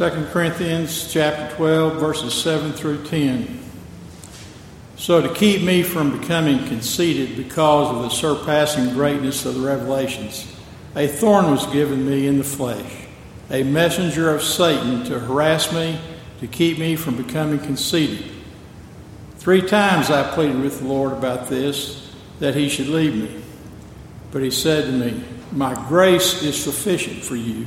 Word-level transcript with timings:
2 0.00 0.08
Corinthians 0.32 1.12
chapter 1.12 1.54
12, 1.56 2.00
verses 2.00 2.32
7 2.32 2.72
through 2.72 3.04
10. 3.04 3.60
So, 4.96 5.20
to 5.20 5.28
keep 5.34 5.60
me 5.60 5.82
from 5.82 6.18
becoming 6.18 6.66
conceited 6.68 7.36
because 7.36 7.94
of 7.94 8.02
the 8.04 8.08
surpassing 8.08 8.94
greatness 8.94 9.44
of 9.44 9.56
the 9.56 9.60
revelations, 9.60 10.56
a 10.96 11.06
thorn 11.06 11.50
was 11.50 11.66
given 11.66 12.08
me 12.08 12.26
in 12.26 12.38
the 12.38 12.44
flesh, 12.44 12.90
a 13.50 13.62
messenger 13.62 14.34
of 14.34 14.42
Satan 14.42 15.04
to 15.04 15.18
harass 15.18 15.70
me, 15.70 16.00
to 16.38 16.46
keep 16.46 16.78
me 16.78 16.96
from 16.96 17.18
becoming 17.18 17.58
conceited. 17.58 18.24
Three 19.36 19.60
times 19.60 20.08
I 20.08 20.32
pleaded 20.32 20.62
with 20.62 20.80
the 20.80 20.86
Lord 20.86 21.12
about 21.12 21.48
this, 21.48 22.10
that 22.38 22.54
he 22.54 22.70
should 22.70 22.88
leave 22.88 23.14
me. 23.14 23.42
But 24.30 24.42
he 24.42 24.50
said 24.50 24.86
to 24.86 24.92
me, 24.92 25.22
My 25.52 25.74
grace 25.88 26.42
is 26.42 26.58
sufficient 26.58 27.22
for 27.22 27.36
you 27.36 27.66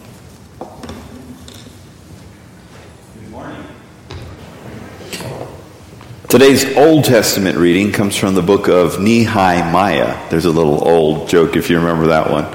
Today's 6.31 6.77
Old 6.77 7.03
Testament 7.03 7.57
reading 7.57 7.91
comes 7.91 8.15
from 8.15 8.35
the 8.35 8.41
book 8.41 8.69
of 8.69 9.01
Nehemiah. 9.01 10.29
There's 10.29 10.45
a 10.45 10.49
little 10.49 10.87
old 10.87 11.27
joke 11.27 11.57
if 11.57 11.69
you 11.69 11.77
remember 11.77 12.07
that 12.07 12.31
one. 12.31 12.45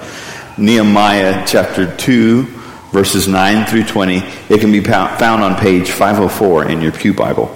Nehemiah 0.56 1.44
chapter 1.46 1.94
2, 1.94 2.44
verses 2.90 3.28
9 3.28 3.66
through 3.66 3.84
20. 3.84 4.22
It 4.48 4.60
can 4.62 4.72
be 4.72 4.82
found 4.82 5.44
on 5.44 5.56
page 5.56 5.90
504 5.90 6.70
in 6.70 6.80
your 6.80 6.90
Pew 6.90 7.12
Bible. 7.12 7.54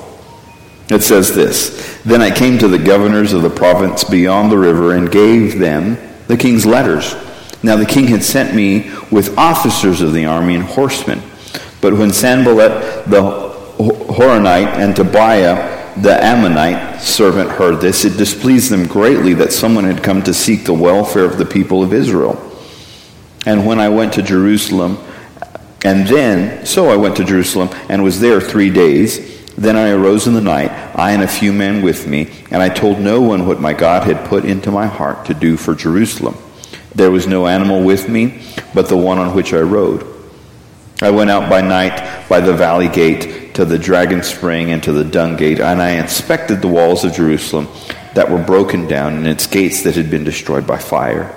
It 0.90 1.00
says 1.00 1.34
this 1.34 1.98
Then 2.04 2.20
I 2.20 2.30
came 2.30 2.58
to 2.58 2.68
the 2.68 2.76
governors 2.78 3.32
of 3.32 3.40
the 3.40 3.48
province 3.48 4.04
beyond 4.04 4.52
the 4.52 4.58
river 4.58 4.94
and 4.94 5.10
gave 5.10 5.58
them 5.58 5.96
the 6.26 6.36
king's 6.36 6.66
letters. 6.66 7.14
Now 7.62 7.76
the 7.76 7.86
king 7.86 8.08
had 8.08 8.22
sent 8.22 8.54
me 8.54 8.90
with 9.10 9.38
officers 9.38 10.02
of 10.02 10.12
the 10.12 10.26
army 10.26 10.56
and 10.56 10.64
horsemen. 10.64 11.22
But 11.80 11.94
when 11.94 12.12
Sanballat 12.12 13.08
the 13.08 13.22
Horonite 13.78 14.74
and 14.74 14.94
Tobiah 14.94 15.79
the 16.02 16.24
Ammonite 16.24 17.00
servant 17.00 17.50
heard 17.50 17.80
this, 17.80 18.04
it 18.04 18.16
displeased 18.16 18.70
them 18.70 18.86
greatly 18.86 19.34
that 19.34 19.52
someone 19.52 19.84
had 19.84 20.02
come 20.02 20.22
to 20.22 20.34
seek 20.34 20.64
the 20.64 20.74
welfare 20.74 21.24
of 21.24 21.38
the 21.38 21.44
people 21.44 21.82
of 21.82 21.92
Israel. 21.92 22.40
And 23.46 23.66
when 23.66 23.78
I 23.78 23.88
went 23.88 24.14
to 24.14 24.22
Jerusalem, 24.22 24.98
and 25.84 26.06
then, 26.06 26.66
so 26.66 26.90
I 26.90 26.96
went 26.96 27.16
to 27.16 27.24
Jerusalem 27.24 27.70
and 27.88 28.02
was 28.02 28.20
there 28.20 28.40
three 28.40 28.70
days. 28.70 29.38
Then 29.56 29.76
I 29.76 29.90
arose 29.90 30.26
in 30.26 30.34
the 30.34 30.40
night, 30.40 30.70
I 30.94 31.12
and 31.12 31.22
a 31.22 31.28
few 31.28 31.52
men 31.52 31.82
with 31.82 32.06
me, 32.06 32.30
and 32.50 32.62
I 32.62 32.68
told 32.68 32.98
no 32.98 33.20
one 33.20 33.46
what 33.46 33.60
my 33.60 33.72
God 33.72 34.04
had 34.04 34.28
put 34.28 34.44
into 34.44 34.70
my 34.70 34.86
heart 34.86 35.26
to 35.26 35.34
do 35.34 35.56
for 35.56 35.74
Jerusalem. 35.74 36.36
There 36.94 37.10
was 37.10 37.26
no 37.26 37.46
animal 37.46 37.82
with 37.82 38.08
me 38.08 38.42
but 38.74 38.88
the 38.88 38.96
one 38.96 39.18
on 39.18 39.34
which 39.34 39.52
I 39.52 39.60
rode. 39.60 40.06
I 41.02 41.10
went 41.10 41.30
out 41.30 41.48
by 41.48 41.60
night 41.62 42.28
by 42.28 42.40
the 42.40 42.52
valley 42.52 42.88
gate 42.88 43.39
to 43.54 43.64
the 43.64 43.78
dragon 43.78 44.22
spring 44.22 44.70
and 44.70 44.82
to 44.84 44.92
the 44.92 45.04
dung 45.04 45.36
gate, 45.36 45.60
and 45.60 45.80
I 45.80 45.92
inspected 45.92 46.60
the 46.60 46.68
walls 46.68 47.04
of 47.04 47.12
Jerusalem 47.12 47.68
that 48.14 48.30
were 48.30 48.42
broken 48.42 48.86
down 48.86 49.14
and 49.14 49.26
its 49.26 49.46
gates 49.46 49.82
that 49.82 49.94
had 49.94 50.10
been 50.10 50.24
destroyed 50.24 50.66
by 50.66 50.78
fire. 50.78 51.36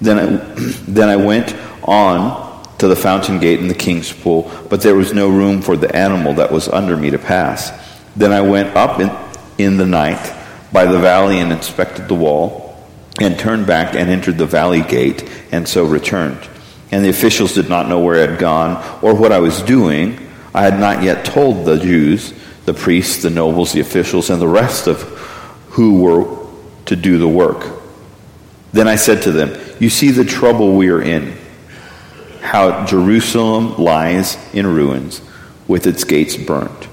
Then 0.00 0.18
I, 0.18 0.36
then 0.88 1.08
I 1.08 1.16
went 1.16 1.54
on 1.82 2.46
to 2.78 2.88
the 2.88 2.96
fountain 2.96 3.38
gate 3.38 3.60
and 3.60 3.70
the 3.70 3.74
king's 3.74 4.12
pool, 4.12 4.50
but 4.68 4.82
there 4.82 4.94
was 4.94 5.14
no 5.14 5.28
room 5.28 5.62
for 5.62 5.76
the 5.76 5.94
animal 5.94 6.34
that 6.34 6.52
was 6.52 6.68
under 6.68 6.96
me 6.96 7.10
to 7.10 7.18
pass. 7.18 7.72
Then 8.14 8.32
I 8.32 8.42
went 8.42 8.76
up 8.76 9.00
in, 9.00 9.10
in 9.58 9.76
the 9.76 9.86
night 9.86 10.34
by 10.72 10.84
the 10.84 10.98
valley 10.98 11.38
and 11.38 11.52
inspected 11.52 12.08
the 12.08 12.14
wall, 12.14 12.66
and 13.20 13.38
turned 13.38 13.66
back 13.66 13.94
and 13.94 14.10
entered 14.10 14.36
the 14.36 14.46
valley 14.46 14.82
gate, 14.82 15.26
and 15.50 15.66
so 15.66 15.84
returned. 15.86 16.48
And 16.90 17.04
the 17.04 17.08
officials 17.08 17.54
did 17.54 17.68
not 17.68 17.88
know 17.88 18.00
where 18.00 18.16
I 18.16 18.30
had 18.30 18.38
gone 18.38 19.00
or 19.02 19.14
what 19.14 19.32
I 19.32 19.38
was 19.38 19.62
doing. 19.62 20.25
I 20.56 20.62
had 20.62 20.80
not 20.80 21.02
yet 21.02 21.26
told 21.26 21.66
the 21.66 21.78
Jews, 21.78 22.32
the 22.64 22.72
priests, 22.72 23.22
the 23.22 23.28
nobles, 23.28 23.74
the 23.74 23.80
officials, 23.80 24.30
and 24.30 24.40
the 24.40 24.48
rest 24.48 24.86
of 24.86 25.02
who 25.68 26.00
were 26.00 26.46
to 26.86 26.96
do 26.96 27.18
the 27.18 27.28
work. 27.28 27.78
Then 28.72 28.88
I 28.88 28.96
said 28.96 29.20
to 29.24 29.32
them, 29.32 29.54
You 29.78 29.90
see 29.90 30.12
the 30.12 30.24
trouble 30.24 30.74
we 30.74 30.88
are 30.88 31.02
in, 31.02 31.36
how 32.40 32.86
Jerusalem 32.86 33.76
lies 33.76 34.38
in 34.54 34.66
ruins, 34.66 35.20
with 35.68 35.86
its 35.86 36.04
gates 36.04 36.38
burned. 36.38 36.88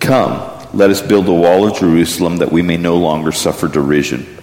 Come, 0.00 0.68
let 0.74 0.90
us 0.90 1.00
build 1.00 1.28
a 1.28 1.34
wall 1.34 1.66
of 1.66 1.78
Jerusalem 1.78 2.36
that 2.36 2.52
we 2.52 2.60
may 2.60 2.76
no 2.76 2.98
longer 2.98 3.32
suffer 3.32 3.68
derision. 3.68 4.38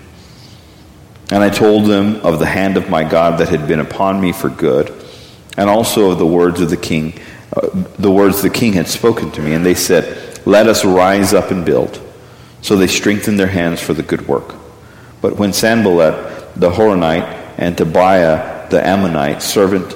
And 1.30 1.44
I 1.44 1.50
told 1.50 1.86
them 1.86 2.16
of 2.22 2.40
the 2.40 2.48
hand 2.48 2.78
of 2.78 2.90
my 2.90 3.04
God 3.04 3.40
that 3.40 3.50
had 3.50 3.68
been 3.68 3.80
upon 3.80 4.20
me 4.20 4.31
for 4.31 4.50
good, 4.50 4.92
and 5.56 5.70
also 5.70 6.09
of 6.09 6.18
the 6.18 6.25
words 6.25 6.62
of 6.62 6.72
the 6.72 6.78
king 6.78 7.20
Uh, 7.53 7.69
the 8.00 8.11
words 8.11 8.41
the 8.41 8.50
king 8.50 8.73
had 8.73 8.88
spoken 8.88 9.31
to 9.31 9.41
me, 9.41 9.53
and 9.53 9.66
they 9.66 9.75
said, 9.75 10.45
Let 10.45 10.67
us 10.67 10.83
rise 10.83 11.33
up 11.33 11.51
and 11.51 11.66
build. 11.66 12.01
So 12.61 12.75
they 12.75 12.88
strengthened 12.88 13.39
their 13.39 13.47
hands 13.47 13.81
for 13.81 13.94
the 13.94 14.03
good 14.03 14.28
work. 14.28 14.56
But 15.22 15.38
when 15.38 15.53
Sanballat 15.53 16.56
the 16.56 16.72
Horonite 16.72 17.56
and 17.57 17.78
Tobiah 17.78 18.69
the 18.69 18.85
Ammonite 18.85 19.41
servant 19.41 19.94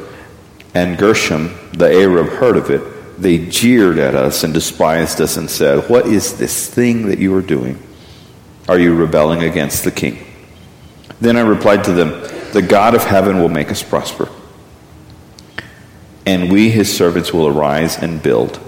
and 0.75 0.97
Geshem 0.97 1.55
the 1.73 1.91
Arab 1.91 2.27
heard 2.27 2.57
of 2.57 2.69
it, 2.69 3.21
they 3.21 3.45
jeered 3.47 3.97
at 3.97 4.15
us 4.15 4.43
and 4.43 4.53
despised 4.53 5.19
us 5.19 5.37
and 5.37 5.49
said, 5.49 5.89
What 5.89 6.05
is 6.05 6.37
this 6.37 6.67
thing 6.67 7.07
that 7.07 7.19
you 7.19 7.35
are 7.35 7.41
doing? 7.41 7.81
Are 8.67 8.79
you 8.79 8.95
rebelling 8.95 9.43
against 9.43 9.83
the 9.83 9.91
king? 9.91 10.25
Then 11.19 11.35
I 11.35 11.41
replied 11.41 11.83
to 11.85 11.91
them, 11.91 12.09
The 12.53 12.61
God 12.61 12.95
of 12.95 13.03
heaven 13.03 13.39
will 13.39 13.49
make 13.49 13.71
us 13.71 13.83
prosper 13.83 14.29
and 16.29 16.51
we, 16.51 16.69
his 16.69 16.95
servants, 16.95 17.33
will 17.33 17.47
arise 17.47 17.97
and 17.97 18.21
build. 18.21 18.59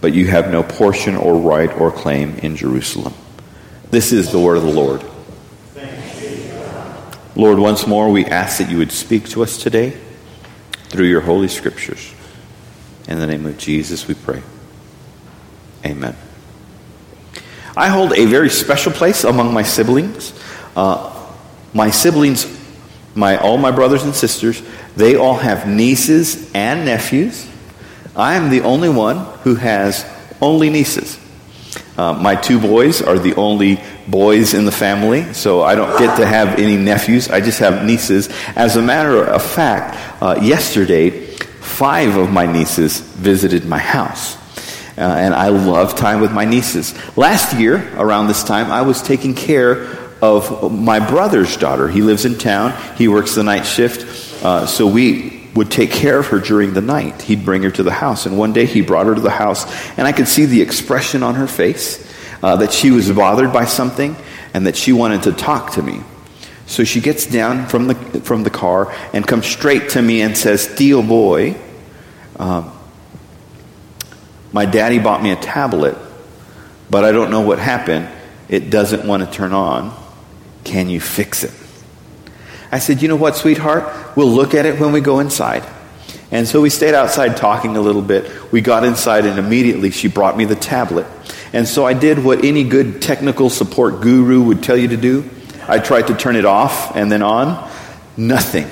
But 0.00 0.14
you 0.14 0.26
have 0.26 0.50
no 0.50 0.64
portion 0.64 1.14
or 1.14 1.38
right 1.38 1.70
or 1.80 1.92
claim 1.92 2.34
in 2.38 2.56
Jerusalem. 2.56 3.14
This 3.92 4.10
is 4.10 4.32
the 4.32 4.40
word 4.40 4.56
of 4.56 4.64
the 4.64 4.72
Lord. 4.72 5.04
Lord, 7.36 7.60
once 7.60 7.86
more 7.86 8.10
we 8.10 8.24
ask 8.24 8.58
that 8.58 8.68
you 8.68 8.78
would 8.78 8.90
speak 8.90 9.28
to 9.28 9.44
us 9.44 9.62
today 9.62 9.96
through 10.88 11.06
your 11.06 11.20
holy 11.20 11.46
scriptures. 11.46 12.12
In 13.06 13.20
the 13.20 13.28
name 13.28 13.46
of 13.46 13.56
Jesus 13.58 14.08
we 14.08 14.14
pray. 14.14 14.42
Amen. 15.86 16.16
I 17.76 17.90
hold 17.90 18.12
a 18.12 18.26
very 18.26 18.50
special 18.50 18.90
place 18.90 19.22
among 19.22 19.54
my 19.54 19.62
siblings. 19.62 20.32
Uh, 20.74 21.14
my 21.72 21.90
siblings, 21.92 22.44
my, 23.18 23.36
all 23.36 23.58
my 23.58 23.72
brothers 23.72 24.04
and 24.04 24.14
sisters, 24.14 24.62
they 24.96 25.16
all 25.16 25.34
have 25.34 25.68
nieces 25.68 26.50
and 26.54 26.84
nephews. 26.84 27.48
I 28.14 28.34
am 28.34 28.48
the 28.48 28.60
only 28.60 28.88
one 28.88 29.18
who 29.42 29.56
has 29.56 30.06
only 30.40 30.70
nieces. 30.70 31.18
Uh, 31.96 32.12
my 32.12 32.36
two 32.36 32.60
boys 32.60 33.02
are 33.02 33.18
the 33.18 33.34
only 33.34 33.80
boys 34.06 34.54
in 34.54 34.64
the 34.64 34.72
family, 34.72 35.34
so 35.34 35.62
I 35.62 35.74
don't 35.74 35.98
get 35.98 36.16
to 36.18 36.26
have 36.26 36.60
any 36.60 36.76
nephews. 36.76 37.28
I 37.28 37.40
just 37.40 37.58
have 37.58 37.84
nieces. 37.84 38.28
As 38.54 38.76
a 38.76 38.82
matter 38.82 39.24
of 39.24 39.42
fact, 39.42 40.22
uh, 40.22 40.38
yesterday, 40.40 41.10
five 41.10 42.16
of 42.16 42.30
my 42.30 42.46
nieces 42.46 43.00
visited 43.00 43.66
my 43.66 43.78
house. 43.78 44.36
Uh, 44.96 45.02
and 45.02 45.34
I 45.34 45.48
love 45.48 45.96
time 45.96 46.20
with 46.20 46.32
my 46.32 46.44
nieces. 46.44 46.94
Last 47.16 47.56
year, 47.58 47.92
around 47.96 48.28
this 48.28 48.44
time, 48.44 48.70
I 48.70 48.82
was 48.82 49.02
taking 49.02 49.34
care 49.34 50.07
of 50.20 50.72
my 50.72 51.00
brother's 51.00 51.56
daughter. 51.56 51.88
He 51.88 52.02
lives 52.02 52.24
in 52.24 52.38
town, 52.38 52.74
he 52.96 53.08
works 53.08 53.34
the 53.34 53.44
night 53.44 53.64
shift. 53.64 54.44
Uh, 54.44 54.66
so 54.66 54.86
we 54.86 55.48
would 55.54 55.70
take 55.70 55.90
care 55.90 56.20
of 56.20 56.28
her 56.28 56.38
during 56.38 56.72
the 56.72 56.80
night. 56.80 57.22
He'd 57.22 57.44
bring 57.44 57.62
her 57.62 57.70
to 57.72 57.82
the 57.82 57.92
house. 57.92 58.26
And 58.26 58.38
one 58.38 58.52
day 58.52 58.66
he 58.66 58.80
brought 58.80 59.06
her 59.06 59.14
to 59.14 59.20
the 59.20 59.30
house, 59.30 59.66
and 59.98 60.06
I 60.06 60.12
could 60.12 60.28
see 60.28 60.44
the 60.44 60.62
expression 60.62 61.22
on 61.22 61.34
her 61.34 61.48
face 61.48 62.04
uh, 62.42 62.56
that 62.56 62.72
she 62.72 62.90
was 62.90 63.10
bothered 63.10 63.52
by 63.52 63.64
something 63.64 64.14
and 64.54 64.66
that 64.66 64.76
she 64.76 64.92
wanted 64.92 65.24
to 65.24 65.32
talk 65.32 65.72
to 65.72 65.82
me. 65.82 66.00
So 66.66 66.84
she 66.84 67.00
gets 67.00 67.26
down 67.26 67.66
from 67.66 67.88
the, 67.88 67.94
from 68.20 68.42
the 68.42 68.50
car 68.50 68.94
and 69.12 69.26
comes 69.26 69.46
straight 69.46 69.90
to 69.90 70.02
me 70.02 70.20
and 70.20 70.36
says, 70.36 70.66
Theo 70.66 71.02
boy, 71.02 71.56
um, 72.36 72.72
my 74.52 74.66
daddy 74.66 74.98
bought 74.98 75.22
me 75.22 75.30
a 75.30 75.36
tablet, 75.36 75.96
but 76.90 77.04
I 77.04 77.12
don't 77.12 77.30
know 77.30 77.40
what 77.40 77.58
happened. 77.58 78.08
It 78.48 78.70
doesn't 78.70 79.06
want 79.06 79.24
to 79.24 79.30
turn 79.30 79.52
on. 79.52 79.96
Can 80.68 80.90
you 80.90 81.00
fix 81.00 81.44
it? 81.44 81.52
I 82.70 82.78
said, 82.78 83.00
You 83.00 83.08
know 83.08 83.16
what, 83.16 83.36
sweetheart? 83.36 84.16
We'll 84.16 84.30
look 84.30 84.52
at 84.54 84.66
it 84.66 84.78
when 84.78 84.92
we 84.92 85.00
go 85.00 85.20
inside. 85.20 85.66
And 86.30 86.46
so 86.46 86.60
we 86.60 86.68
stayed 86.68 86.92
outside 86.92 87.38
talking 87.38 87.78
a 87.78 87.80
little 87.80 88.02
bit. 88.02 88.52
We 88.52 88.60
got 88.60 88.84
inside, 88.84 89.24
and 89.24 89.38
immediately 89.38 89.90
she 89.90 90.08
brought 90.08 90.36
me 90.36 90.44
the 90.44 90.54
tablet. 90.54 91.06
And 91.54 91.66
so 91.66 91.86
I 91.86 91.94
did 91.94 92.22
what 92.22 92.44
any 92.44 92.64
good 92.64 93.00
technical 93.00 93.48
support 93.48 94.02
guru 94.02 94.42
would 94.42 94.62
tell 94.62 94.76
you 94.76 94.88
to 94.88 94.98
do 94.98 95.28
I 95.66 95.78
tried 95.78 96.06
to 96.06 96.14
turn 96.14 96.36
it 96.36 96.44
off 96.44 96.96
and 96.96 97.10
then 97.10 97.22
on. 97.22 97.70
Nothing. 98.16 98.64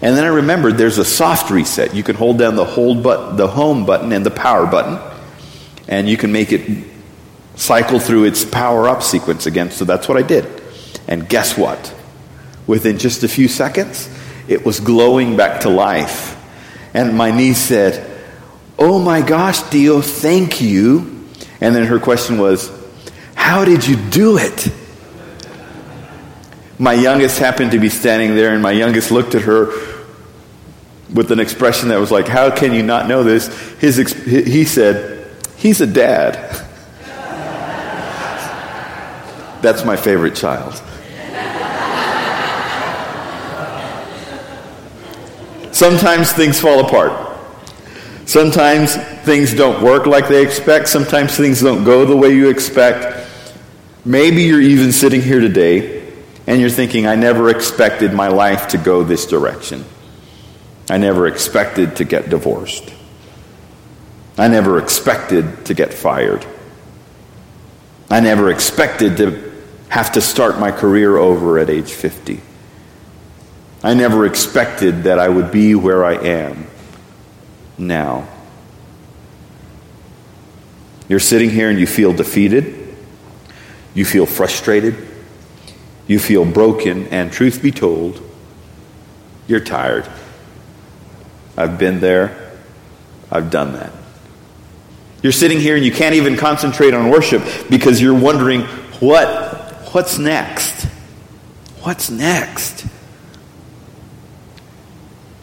And 0.00 0.16
then 0.16 0.24
I 0.24 0.28
remembered 0.28 0.76
there's 0.76 0.98
a 0.98 1.04
soft 1.04 1.50
reset. 1.50 1.94
You 1.94 2.02
can 2.02 2.16
hold 2.16 2.38
down 2.38 2.56
the 2.56 2.64
hold 2.64 3.02
button, 3.02 3.36
the 3.36 3.48
home 3.48 3.84
button 3.84 4.12
and 4.12 4.24
the 4.24 4.30
power 4.30 4.66
button, 4.66 4.98
and 5.88 6.08
you 6.08 6.16
can 6.16 6.32
make 6.32 6.52
it 6.52 6.84
cycle 7.56 7.98
through 7.98 8.24
its 8.24 8.44
power 8.44 8.88
up 8.88 9.02
sequence 9.02 9.46
again. 9.46 9.70
So 9.70 9.84
that's 9.84 10.08
what 10.08 10.16
I 10.18 10.22
did. 10.22 10.57
And 11.08 11.28
guess 11.28 11.56
what? 11.56 11.94
Within 12.66 12.98
just 12.98 13.24
a 13.24 13.28
few 13.28 13.48
seconds, 13.48 14.08
it 14.46 14.64
was 14.64 14.78
glowing 14.78 15.36
back 15.36 15.62
to 15.62 15.70
life. 15.70 16.36
And 16.94 17.16
my 17.16 17.30
niece 17.30 17.58
said, 17.58 18.04
Oh 18.78 18.98
my 18.98 19.22
gosh, 19.22 19.62
Dio, 19.70 20.00
thank 20.00 20.60
you. 20.60 21.26
And 21.60 21.74
then 21.74 21.86
her 21.86 21.98
question 21.98 22.38
was, 22.38 22.70
How 23.34 23.64
did 23.64 23.86
you 23.86 23.96
do 23.96 24.38
it? 24.38 24.68
My 26.78 26.92
youngest 26.92 27.40
happened 27.40 27.72
to 27.72 27.80
be 27.80 27.88
standing 27.88 28.36
there, 28.36 28.52
and 28.52 28.62
my 28.62 28.70
youngest 28.70 29.10
looked 29.10 29.34
at 29.34 29.42
her 29.42 29.66
with 31.12 31.32
an 31.32 31.40
expression 31.40 31.88
that 31.88 31.98
was 31.98 32.12
like, 32.12 32.28
How 32.28 32.54
can 32.54 32.72
you 32.72 32.82
not 32.82 33.08
know 33.08 33.24
this? 33.24 33.48
His, 33.78 33.96
he 33.96 34.64
said, 34.64 35.26
He's 35.56 35.80
a 35.80 35.86
dad. 35.86 36.66
That's 39.62 39.84
my 39.84 39.96
favorite 39.96 40.36
child. 40.36 40.80
Sometimes 45.78 46.32
things 46.32 46.58
fall 46.58 46.84
apart. 46.84 47.38
Sometimes 48.24 48.96
things 49.22 49.54
don't 49.54 49.80
work 49.80 50.06
like 50.06 50.26
they 50.26 50.42
expect. 50.42 50.88
Sometimes 50.88 51.36
things 51.36 51.60
don't 51.60 51.84
go 51.84 52.04
the 52.04 52.16
way 52.16 52.34
you 52.34 52.48
expect. 52.48 53.24
Maybe 54.04 54.42
you're 54.42 54.60
even 54.60 54.90
sitting 54.90 55.22
here 55.22 55.38
today 55.38 56.12
and 56.48 56.60
you're 56.60 56.68
thinking, 56.68 57.06
I 57.06 57.14
never 57.14 57.48
expected 57.48 58.12
my 58.12 58.26
life 58.26 58.66
to 58.70 58.76
go 58.76 59.04
this 59.04 59.24
direction. 59.24 59.84
I 60.90 60.98
never 60.98 61.28
expected 61.28 61.94
to 61.98 62.04
get 62.04 62.28
divorced. 62.28 62.92
I 64.36 64.48
never 64.48 64.80
expected 64.80 65.64
to 65.66 65.74
get 65.74 65.94
fired. 65.94 66.44
I 68.10 68.18
never 68.18 68.50
expected 68.50 69.16
to 69.18 69.52
have 69.90 70.10
to 70.14 70.20
start 70.20 70.58
my 70.58 70.72
career 70.72 71.16
over 71.16 71.60
at 71.60 71.70
age 71.70 71.92
50. 71.92 72.47
I 73.88 73.94
never 73.94 74.26
expected 74.26 75.04
that 75.04 75.18
I 75.18 75.30
would 75.30 75.50
be 75.50 75.74
where 75.74 76.04
I 76.04 76.12
am 76.12 76.66
now. 77.78 78.28
You're 81.08 81.20
sitting 81.20 81.48
here 81.48 81.70
and 81.70 81.80
you 81.80 81.86
feel 81.86 82.12
defeated. 82.12 82.94
You 83.94 84.04
feel 84.04 84.26
frustrated. 84.26 85.08
You 86.06 86.18
feel 86.18 86.44
broken. 86.44 87.06
And 87.06 87.32
truth 87.32 87.62
be 87.62 87.70
told, 87.70 88.20
you're 89.46 89.64
tired. 89.64 90.06
I've 91.56 91.78
been 91.78 92.00
there. 92.00 92.52
I've 93.32 93.50
done 93.50 93.72
that. 93.72 93.92
You're 95.22 95.32
sitting 95.32 95.60
here 95.60 95.76
and 95.76 95.84
you 95.86 95.92
can't 95.92 96.14
even 96.14 96.36
concentrate 96.36 96.92
on 96.92 97.08
worship 97.08 97.42
because 97.70 98.02
you're 98.02 98.20
wondering 98.20 98.64
what 99.00 99.94
what's 99.94 100.18
next? 100.18 100.84
What's 101.80 102.10
next? 102.10 102.84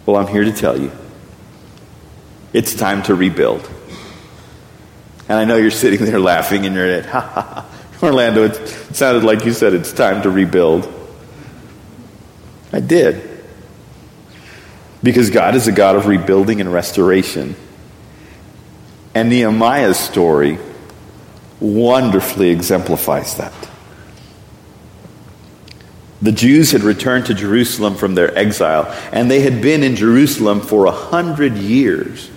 Well, 0.06 0.18
I'm 0.18 0.28
here 0.28 0.44
to 0.44 0.52
tell 0.52 0.80
you 0.80 0.92
it's 2.54 2.74
time 2.74 3.04
to 3.04 3.16
rebuild. 3.16 3.70
And 5.28 5.38
I 5.38 5.46
know 5.46 5.58
you're 5.58 5.72
sitting 5.72 6.06
there 6.06 6.20
laughing 6.20 6.66
in 6.66 6.74
your 6.74 6.86
head. 6.86 7.06
Ha 7.08 7.20
ha 7.20 7.42
ha. 7.42 8.06
Orlando, 8.06 8.44
it 8.44 8.56
sounded 8.96 9.24
like 9.24 9.46
you 9.46 9.54
said 9.54 9.74
it's 9.74 9.92
time 9.92 10.22
to 10.22 10.30
rebuild. 10.30 10.92
I 12.72 12.80
did. 12.80 13.30
Because 15.02 15.30
God 15.30 15.56
is 15.56 15.68
a 15.68 15.72
God 15.72 15.96
of 15.96 16.08
rebuilding 16.08 16.62
and 16.62 16.72
restoration. 16.72 17.56
And 19.14 19.30
Nehemiah's 19.30 19.98
story 19.98 20.60
wonderfully 21.60 22.50
exemplifies 22.50 23.36
that. 23.36 23.54
The 26.22 26.32
Jews 26.32 26.72
had 26.72 26.82
returned 26.82 27.26
to 27.28 27.34
Jerusalem 27.34 27.96
from 27.96 28.16
their 28.16 28.36
exile, 28.38 28.86
and 29.12 29.30
they 29.30 29.42
had 29.42 29.62
been 29.62 29.84
in 29.84 29.96
Jerusalem 29.96 30.62
for 30.62 30.86
a 30.86 30.92
hundred 30.92 31.58
years. 31.58 32.32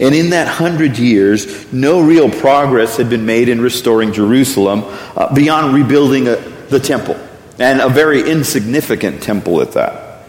And 0.00 0.14
in 0.14 0.30
that 0.30 0.48
hundred 0.48 0.98
years, 0.98 1.72
no 1.72 2.00
real 2.00 2.28
progress 2.28 2.96
had 2.96 3.08
been 3.08 3.24
made 3.24 3.48
in 3.48 3.60
restoring 3.60 4.12
Jerusalem 4.12 4.82
uh, 5.16 5.32
beyond 5.32 5.74
rebuilding 5.74 6.28
a, 6.28 6.36
the 6.68 6.80
temple, 6.80 7.16
and 7.58 7.80
a 7.80 7.88
very 7.88 8.28
insignificant 8.28 9.22
temple 9.22 9.60
at 9.62 9.72
that. 9.72 10.26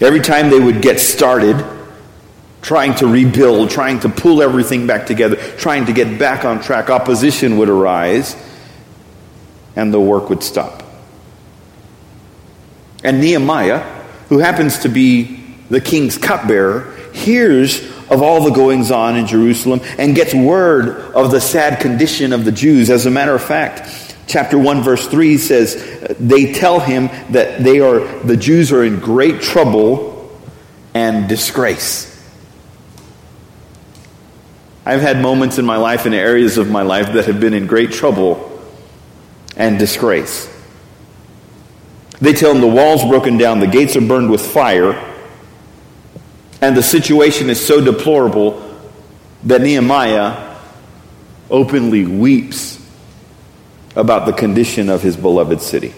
Every 0.00 0.20
time 0.20 0.50
they 0.50 0.60
would 0.60 0.82
get 0.82 1.00
started, 1.00 1.64
trying 2.60 2.94
to 2.96 3.06
rebuild, 3.06 3.70
trying 3.70 4.00
to 4.00 4.08
pull 4.08 4.42
everything 4.42 4.86
back 4.86 5.06
together, 5.06 5.36
trying 5.56 5.86
to 5.86 5.92
get 5.92 6.18
back 6.18 6.44
on 6.44 6.60
track, 6.60 6.90
opposition 6.90 7.56
would 7.56 7.70
arise, 7.70 8.36
and 9.76 9.92
the 9.92 10.00
work 10.00 10.28
would 10.30 10.42
stop. 10.42 10.82
And 13.04 13.20
Nehemiah, 13.20 13.80
who 14.28 14.38
happens 14.38 14.80
to 14.80 14.88
be 14.88 15.44
the 15.68 15.80
king's 15.80 16.18
cupbearer, 16.18 16.92
hears 17.12 17.84
of 18.10 18.22
all 18.22 18.42
the 18.44 18.50
goings 18.50 18.90
on 18.90 19.16
in 19.16 19.26
Jerusalem 19.26 19.80
and 19.98 20.14
gets 20.14 20.34
word 20.34 20.88
of 21.14 21.30
the 21.30 21.40
sad 21.40 21.80
condition 21.80 22.32
of 22.32 22.44
the 22.44 22.52
Jews. 22.52 22.90
As 22.90 23.06
a 23.06 23.10
matter 23.10 23.34
of 23.34 23.42
fact, 23.42 24.16
chapter 24.26 24.58
1 24.58 24.82
verse 24.82 25.06
3 25.06 25.38
says 25.38 26.16
they 26.18 26.52
tell 26.52 26.80
him 26.80 27.08
that 27.30 27.62
they 27.62 27.80
are 27.80 28.00
the 28.22 28.36
Jews 28.36 28.72
are 28.72 28.84
in 28.84 29.00
great 29.00 29.40
trouble 29.40 30.38
and 30.94 31.28
disgrace. 31.28 32.12
I've 34.84 35.00
had 35.00 35.20
moments 35.20 35.58
in 35.58 35.66
my 35.66 35.76
life 35.76 36.06
in 36.06 36.14
areas 36.14 36.58
of 36.58 36.70
my 36.70 36.82
life 36.82 37.12
that 37.14 37.26
have 37.26 37.40
been 37.40 37.54
in 37.54 37.66
great 37.66 37.90
trouble 37.90 38.55
and 39.56 39.78
disgrace. 39.78 40.52
They 42.20 42.32
tell 42.32 42.52
him 42.52 42.60
the 42.60 42.66
walls 42.66 43.04
broken 43.04 43.36
down, 43.36 43.60
the 43.60 43.66
gates 43.66 43.96
are 43.96 44.00
burned 44.00 44.30
with 44.30 44.40
fire, 44.40 44.92
and 46.60 46.76
the 46.76 46.82
situation 46.82 47.50
is 47.50 47.64
so 47.64 47.84
deplorable 47.84 48.62
that 49.44 49.60
Nehemiah 49.60 50.56
openly 51.50 52.06
weeps 52.06 52.82
about 53.94 54.26
the 54.26 54.32
condition 54.32 54.88
of 54.88 55.02
his 55.02 55.16
beloved 55.16 55.60
city. 55.60 55.94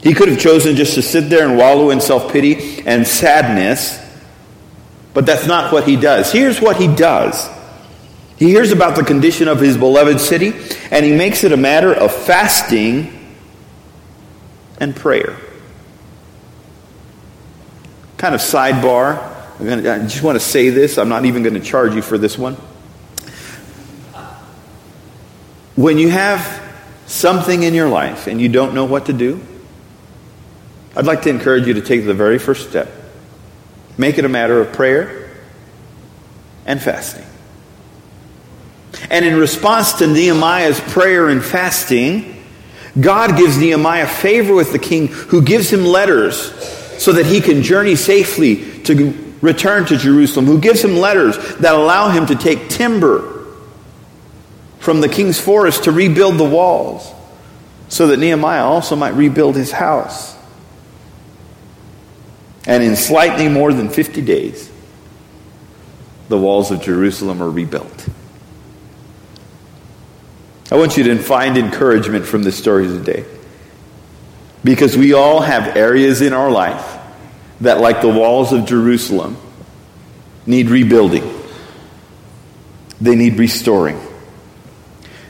He 0.00 0.14
could 0.14 0.28
have 0.28 0.38
chosen 0.38 0.76
just 0.76 0.94
to 0.94 1.02
sit 1.02 1.28
there 1.28 1.46
and 1.46 1.58
wallow 1.58 1.90
in 1.90 2.00
self 2.00 2.32
pity 2.32 2.82
and 2.86 3.06
sadness, 3.06 3.98
but 5.12 5.26
that's 5.26 5.46
not 5.46 5.72
what 5.72 5.84
he 5.84 5.96
does. 5.96 6.32
Here's 6.32 6.60
what 6.60 6.76
he 6.76 6.86
does 6.86 7.48
he 8.38 8.50
hears 8.50 8.70
about 8.70 8.94
the 8.94 9.02
condition 9.02 9.48
of 9.48 9.58
his 9.58 9.76
beloved 9.76 10.20
city, 10.20 10.52
and 10.92 11.04
he 11.04 11.12
makes 11.12 11.42
it 11.42 11.50
a 11.50 11.56
matter 11.56 11.92
of 11.92 12.12
fasting 12.12 13.36
and 14.78 14.94
prayer. 14.94 15.36
Kind 18.16 18.36
of 18.36 18.40
sidebar. 18.40 19.34
I 19.60 19.98
just 20.06 20.22
want 20.22 20.36
to 20.36 20.44
say 20.44 20.70
this. 20.70 20.98
I'm 20.98 21.08
not 21.08 21.24
even 21.24 21.42
going 21.42 21.54
to 21.54 21.60
charge 21.60 21.94
you 21.94 22.02
for 22.02 22.16
this 22.16 22.38
one. 22.38 22.54
When 25.74 25.98
you 25.98 26.08
have 26.08 26.62
something 27.06 27.64
in 27.64 27.74
your 27.74 27.88
life 27.88 28.28
and 28.28 28.40
you 28.40 28.48
don't 28.48 28.72
know 28.72 28.84
what 28.84 29.06
to 29.06 29.12
do, 29.12 29.40
I'd 30.94 31.06
like 31.06 31.22
to 31.22 31.30
encourage 31.30 31.66
you 31.66 31.74
to 31.74 31.80
take 31.80 32.04
the 32.04 32.14
very 32.14 32.38
first 32.38 32.68
step. 32.68 32.88
Make 33.96 34.18
it 34.18 34.24
a 34.24 34.28
matter 34.28 34.60
of 34.60 34.72
prayer 34.72 35.28
and 36.66 36.80
fasting. 36.80 37.24
And 39.10 39.24
in 39.24 39.36
response 39.36 39.94
to 39.94 40.06
Nehemiah's 40.06 40.80
prayer 40.80 41.28
and 41.28 41.42
fasting, 41.42 42.44
God 43.00 43.36
gives 43.36 43.56
Nehemiah 43.56 44.06
favor 44.06 44.54
with 44.54 44.72
the 44.72 44.78
king 44.78 45.08
who 45.08 45.42
gives 45.42 45.72
him 45.72 45.84
letters 45.84 46.52
so 47.02 47.12
that 47.12 47.26
he 47.26 47.40
can 47.40 47.62
journey 47.62 47.96
safely 47.96 48.82
to 48.82 49.12
return 49.40 49.86
to 49.86 49.96
Jerusalem, 49.96 50.46
who 50.46 50.60
gives 50.60 50.82
him 50.82 50.96
letters 50.96 51.36
that 51.56 51.74
allow 51.74 52.08
him 52.08 52.26
to 52.26 52.34
take 52.34 52.68
timber 52.68 53.46
from 54.78 55.00
the 55.00 55.08
king's 55.08 55.40
forest 55.40 55.84
to 55.84 55.92
rebuild 55.92 56.38
the 56.38 56.44
walls 56.44 57.12
so 57.88 58.08
that 58.08 58.18
Nehemiah 58.18 58.64
also 58.64 58.96
might 58.96 59.14
rebuild 59.14 59.56
his 59.56 59.72
house. 59.72 60.36
And 62.66 62.82
in 62.82 62.96
slightly 62.96 63.48
more 63.48 63.72
than 63.72 63.88
50 63.88 64.20
days, 64.22 64.70
the 66.28 66.36
walls 66.36 66.70
of 66.70 66.82
Jerusalem 66.82 67.42
are 67.42 67.50
rebuilt. 67.50 68.08
I 70.70 70.76
want 70.76 70.96
you 70.96 71.04
to 71.04 71.16
find 71.18 71.56
encouragement 71.56 72.26
from 72.26 72.42
this 72.42 72.56
story 72.56 72.86
today. 72.86 73.24
Because 74.62 74.96
we 74.96 75.14
all 75.14 75.40
have 75.40 75.76
areas 75.76 76.20
in 76.20 76.32
our 76.32 76.50
life 76.50 76.98
that, 77.60 77.80
like 77.80 78.02
the 78.02 78.08
walls 78.08 78.52
of 78.52 78.66
Jerusalem, 78.66 79.36
need 80.46 80.68
rebuilding. 80.68 81.34
They 83.00 83.14
need 83.16 83.38
restoring. 83.38 84.00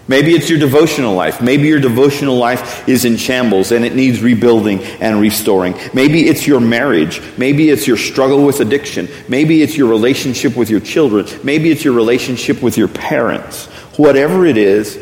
Maybe 0.09 0.33
it's 0.33 0.49
your 0.49 0.59
devotional 0.59 1.15
life. 1.15 1.43
Maybe 1.43 1.69
your 1.69 1.81
devotional 1.81 2.37
life 2.37 2.89
is 2.89 3.05
in 3.05 3.19
shambles 3.19 3.73
and 3.73 3.85
it 3.85 3.95
needs 3.95 4.23
rebuilding 4.23 4.83
and 4.83 5.21
restoring. 5.21 5.75
Maybe 5.93 6.27
it's 6.27 6.47
your 6.47 6.61
marriage. 6.61 7.21
Maybe 7.37 7.69
it's 7.69 7.87
your 7.87 7.99
struggle 7.99 8.43
with 8.43 8.61
addiction. 8.61 9.09
Maybe 9.29 9.61
it's 9.61 9.77
your 9.77 9.89
relationship 9.89 10.57
with 10.57 10.71
your 10.71 10.81
children. 10.81 11.27
Maybe 11.45 11.71
it's 11.71 11.85
your 11.85 11.93
relationship 11.93 12.63
with 12.63 12.79
your 12.79 12.89
parents. 12.89 13.67
Whatever 13.99 14.47
it 14.47 14.57
is, 14.57 14.97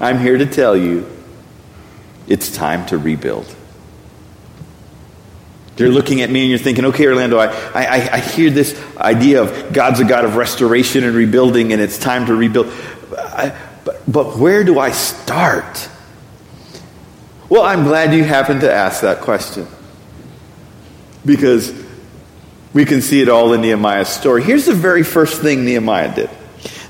I'm 0.00 0.18
here 0.18 0.38
to 0.38 0.46
tell 0.46 0.76
you 0.76 1.06
it's 2.26 2.50
time 2.50 2.86
to 2.86 2.98
rebuild. 2.98 3.54
You're 5.76 5.88
looking 5.88 6.20
at 6.20 6.28
me 6.28 6.42
and 6.42 6.50
you're 6.50 6.58
thinking, 6.58 6.84
okay, 6.86 7.06
Orlando, 7.06 7.38
I, 7.38 7.46
I, 7.74 8.10
I 8.12 8.18
hear 8.18 8.50
this 8.50 8.78
idea 8.98 9.42
of 9.42 9.72
God's 9.72 10.00
a 10.00 10.04
God 10.04 10.26
of 10.26 10.36
restoration 10.36 11.04
and 11.04 11.16
rebuilding 11.16 11.72
and 11.72 11.80
it's 11.80 11.96
time 11.96 12.26
to 12.26 12.34
rebuild. 12.34 12.66
I, 13.16 13.58
but, 13.84 14.02
but 14.06 14.36
where 14.36 14.62
do 14.62 14.78
I 14.78 14.90
start? 14.90 15.88
Well, 17.48 17.62
I'm 17.62 17.84
glad 17.84 18.12
you 18.12 18.24
happened 18.24 18.60
to 18.60 18.72
ask 18.72 19.00
that 19.00 19.22
question 19.22 19.66
because 21.24 21.72
we 22.74 22.84
can 22.84 23.00
see 23.00 23.22
it 23.22 23.30
all 23.30 23.54
in 23.54 23.62
Nehemiah's 23.62 24.08
story. 24.08 24.42
Here's 24.42 24.66
the 24.66 24.74
very 24.74 25.02
first 25.02 25.40
thing 25.40 25.64
Nehemiah 25.64 26.14
did. 26.14 26.30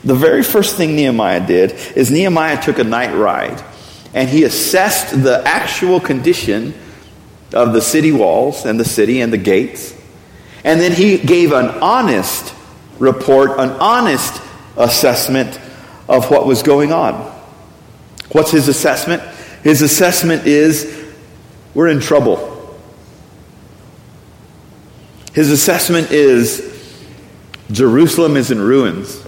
The 0.05 0.15
very 0.15 0.43
first 0.43 0.77
thing 0.77 0.97
Nehemiah 0.97 1.47
did 1.47 1.73
is 1.97 2.11
Nehemiah 2.11 2.63
took 2.63 2.79
a 2.79 2.85
night 2.85 3.15
ride 3.15 3.63
and 4.15 4.29
he 4.29 4.45
assessed 4.45 5.23
the 5.23 5.43
actual 5.45 6.01
condition 6.01 6.75
of 7.53 7.73
the 7.73 7.83
city 7.83 8.13
walls 8.13 8.65
and 8.65 8.79
the 8.79 8.85
city 8.85 9.21
and 9.21 9.33
the 9.33 9.39
gates. 9.39 9.95
And 10.65 10.81
then 10.81 10.93
he 10.93 11.19
gave 11.19 11.53
an 11.53 11.67
honest 11.81 12.55
report, 12.99 13.59
an 13.59 13.71
honest 13.71 14.41
assessment 14.77 15.59
of 16.09 16.31
what 16.31 16.47
was 16.47 16.63
going 16.63 16.93
on. 16.93 17.15
What's 18.33 18.51
his 18.51 18.69
assessment? 18.69 19.23
His 19.63 19.83
assessment 19.83 20.47
is 20.47 20.97
we're 21.75 21.89
in 21.89 22.01
trouble. 22.01 22.79
His 25.33 25.51
assessment 25.51 26.11
is 26.11 26.67
Jerusalem 27.71 28.37
is 28.37 28.51
in 28.51 28.61
ruins. 28.61 29.25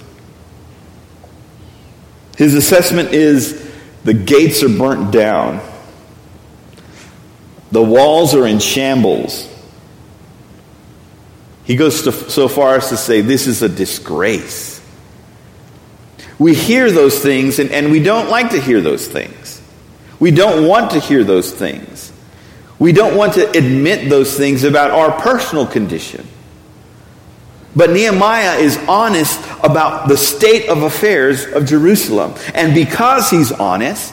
His 2.36 2.54
assessment 2.54 3.12
is 3.12 3.70
the 4.04 4.14
gates 4.14 4.62
are 4.62 4.68
burnt 4.68 5.12
down. 5.12 5.60
The 7.70 7.82
walls 7.82 8.34
are 8.34 8.46
in 8.46 8.58
shambles. 8.58 9.48
He 11.64 11.76
goes 11.76 12.02
to, 12.02 12.12
so 12.12 12.48
far 12.48 12.76
as 12.76 12.88
to 12.88 12.96
say 12.96 13.20
this 13.20 13.46
is 13.46 13.62
a 13.62 13.68
disgrace. 13.68 14.80
We 16.38 16.54
hear 16.54 16.90
those 16.90 17.20
things 17.20 17.58
and, 17.58 17.70
and 17.70 17.92
we 17.92 18.02
don't 18.02 18.28
like 18.28 18.50
to 18.50 18.60
hear 18.60 18.80
those 18.80 19.06
things. 19.06 19.62
We 20.18 20.30
don't 20.30 20.66
want 20.66 20.92
to 20.92 21.00
hear 21.00 21.24
those 21.24 21.52
things. 21.52 22.12
We 22.78 22.92
don't 22.92 23.16
want 23.16 23.34
to 23.34 23.48
admit 23.50 24.10
those 24.10 24.36
things 24.36 24.64
about 24.64 24.90
our 24.90 25.20
personal 25.20 25.66
condition. 25.66 26.26
But 27.74 27.90
Nehemiah 27.90 28.58
is 28.58 28.76
honest 28.88 29.40
about 29.62 30.08
the 30.08 30.16
state 30.16 30.68
of 30.68 30.82
affairs 30.82 31.46
of 31.46 31.66
Jerusalem. 31.66 32.34
And 32.54 32.74
because 32.74 33.30
he's 33.30 33.52
honest, 33.52 34.12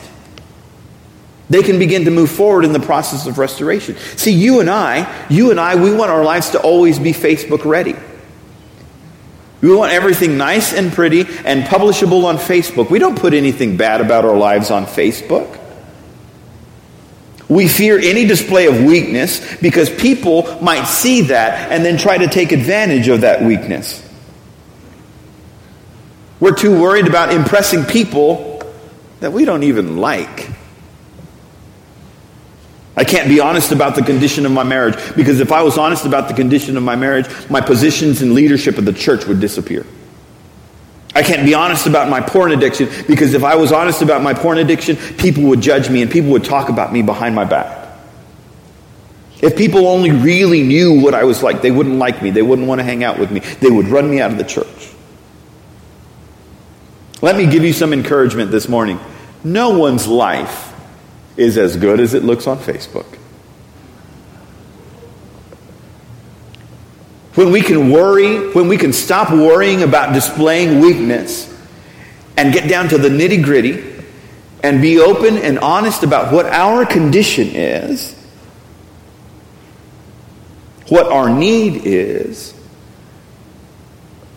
they 1.50 1.64
can 1.64 1.80
begin 1.80 2.06
to 2.06 2.12
move 2.12 2.30
forward 2.30 2.64
in 2.64 2.74
the 2.74 2.80
process 2.80 3.26
of 3.26 3.38
restoration. 3.38 3.98
See, 3.98 4.34
you 4.34 4.60
and 4.60 4.70
I, 4.70 5.26
you 5.30 5.52
and 5.52 5.60
I, 5.60 5.82
we 5.82 5.94
want 5.94 6.12
our 6.12 6.24
lives 6.24 6.52
to 6.52 6.62
always 6.62 7.00
be 7.00 7.12
Facebook 7.12 7.66
ready. 7.66 7.96
We 9.62 9.76
want 9.76 9.92
everything 9.92 10.38
nice 10.38 10.74
and 10.74 10.92
pretty 10.92 11.22
and 11.44 11.64
publishable 11.64 12.24
on 12.26 12.38
Facebook. 12.38 12.90
We 12.90 13.00
don't 13.00 13.20
put 13.20 13.34
anything 13.34 13.78
bad 13.78 14.00
about 14.00 14.24
our 14.24 14.38
lives 14.38 14.72
on 14.72 14.86
Facebook. 14.86 15.58
We 17.50 17.68
fear 17.68 17.98
any 17.98 18.26
display 18.26 18.68
of 18.68 18.84
weakness 18.84 19.58
because 19.58 19.90
people 19.90 20.62
might 20.62 20.86
see 20.86 21.22
that 21.22 21.72
and 21.72 21.84
then 21.84 21.98
try 21.98 22.20
to 22.20 22.28
take 22.28 22.52
advantage 22.52 23.08
of 23.08 23.22
that 23.22 23.42
weakness. 23.42 24.08
We're 26.40 26.56
too 26.56 26.80
worried 26.80 27.08
about 27.08 27.34
impressing 27.34 27.84
people 27.84 28.62
that 29.20 29.34
we 29.34 29.46
don't 29.46 29.64
even 29.64 29.98
like. 29.98 30.50
I 32.96 33.04
can't 33.04 33.30
be 33.30 33.40
honest 33.40 33.72
about 33.72 33.96
the 33.96 34.02
condition 34.02 34.46
of 34.46 34.52
my 34.52 34.64
marriage 34.64 34.96
because 35.16 35.40
if 35.40 35.52
I 35.52 35.64
was 35.64 35.78
honest 35.78 36.06
about 36.06 36.28
the 36.28 36.34
condition 36.34 36.76
of 36.76 36.84
my 36.84 36.96
marriage, 36.96 37.28
my 37.50 37.62
positions 37.62 38.22
in 38.22 38.34
leadership 38.34 38.78
of 38.78 38.86
the 38.86 38.94
church 38.94 39.26
would 39.26 39.40
disappear. 39.40 39.86
I 41.16 41.24
can't 41.24 41.46
be 41.46 41.54
honest 41.54 41.88
about 41.88 42.10
my 42.10 42.22
porn 42.22 42.52
addiction 42.52 42.90
because 43.08 43.34
if 43.34 43.44
I 43.44 43.56
was 43.56 43.72
honest 43.72 44.02
about 44.02 44.22
my 44.22 44.34
porn 44.34 44.58
addiction, 44.58 44.96
people 45.18 45.44
would 45.44 45.62
judge 45.62 45.90
me 45.90 46.02
and 46.02 46.12
people 46.12 46.32
would 46.32 46.44
talk 46.44 46.70
about 46.70 46.94
me 46.94 47.02
behind 47.02 47.36
my 47.36 47.46
back. 47.46 47.88
If 49.42 49.58
people 49.58 49.88
only 49.88 50.12
really 50.12 50.64
knew 50.64 51.02
what 51.02 51.14
I 51.14 51.24
was 51.24 51.42
like, 51.42 51.62
they 51.62 51.72
wouldn't 51.72 51.98
like 51.98 52.22
me. 52.22 52.30
They 52.30 52.42
wouldn't 52.42 52.68
want 52.68 52.80
to 52.80 52.84
hang 52.84 53.04
out 53.04 53.18
with 53.18 53.32
me. 53.32 53.40
They 53.40 53.70
would 53.70 53.88
run 53.88 54.10
me 54.10 54.20
out 54.20 54.32
of 54.32 54.38
the 54.38 54.44
church. 54.44 54.90
Let 57.22 57.36
me 57.36 57.48
give 57.48 57.64
you 57.64 57.74
some 57.74 57.92
encouragement 57.92 58.50
this 58.50 58.70
morning. 58.70 59.00
No 59.44 59.78
one's 59.78 60.08
life 60.08 60.74
is 61.36 61.58
as 61.58 61.76
good 61.76 62.00
as 62.00 62.14
it 62.14 62.24
looks 62.24 62.48
on 62.48 62.58
Facebook. 62.58 63.06
When 67.36 67.52
we 67.52 67.62
can 67.62 67.92
worry, 67.92 68.52
when 68.52 68.68
we 68.68 68.78
can 68.78 68.94
stop 68.94 69.32
worrying 69.32 69.84
about 69.84 70.14
displaying 70.14 70.80
weakness 70.80 71.48
and 72.38 72.54
get 72.54 72.70
down 72.70 72.90
to 72.90 72.98
the 72.98 73.10
nitty 73.10 73.44
gritty 73.44 74.04
and 74.64 74.82
be 74.82 75.00
open 75.00 75.38
and 75.38 75.60
honest 75.60 76.04
about 76.04 76.34
what 76.34 76.46
our 76.46 76.86
condition 76.86 77.50
is, 77.50 78.14
what 80.88 81.08
our 81.08 81.30
need 81.30 81.82
is, 81.86 82.54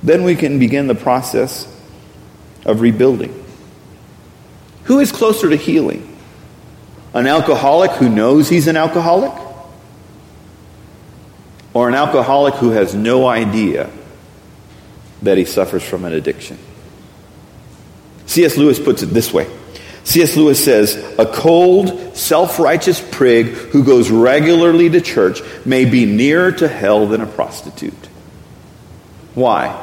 then 0.03 0.25
we 0.25 0.35
can 0.35 0.59
begin 0.59 0.87
the 0.89 0.95
process 0.95 1.72
of 2.65 2.81
rebuilding. 2.81 3.39
Who 4.85 5.01
is 5.01 5.13
closer 5.13 5.49
to 5.49 5.57
healing? 5.57 6.09
An 7.15 7.27
alcoholic 7.27 7.93
who 7.93 8.09
knows 8.09 8.49
he's 8.49 8.67
an 8.67 8.77
alcoholic? 8.77 9.33
Or 11.75 11.89
an 11.89 11.95
alcoholic 11.95 12.55
who 12.55 12.71
has 12.71 12.95
no 12.95 13.27
idea 13.27 13.91
that 15.23 15.39
he 15.39 15.45
suffers 15.45 15.83
from 15.83 16.05
an 16.05 16.13
addiction? 16.13 16.59
C.S. 18.27 18.57
Lewis 18.57 18.79
puts 18.79 19.03
it 19.03 19.07
this 19.07 19.33
way 19.33 19.47
C.S. 20.05 20.37
Lewis 20.37 20.63
says, 20.63 20.97
A 21.19 21.27
cold, 21.27 22.17
self 22.17 22.59
righteous 22.59 23.01
prig 23.13 23.47
who 23.47 23.85
goes 23.85 24.11
regularly 24.11 24.91
to 24.91 25.01
church 25.01 25.41
may 25.65 25.85
be 25.85 26.07
nearer 26.07 26.53
to 26.53 26.69
hell 26.69 27.07
than 27.07 27.21
a 27.21 27.27
prostitute. 27.27 28.09
Why? 29.35 29.79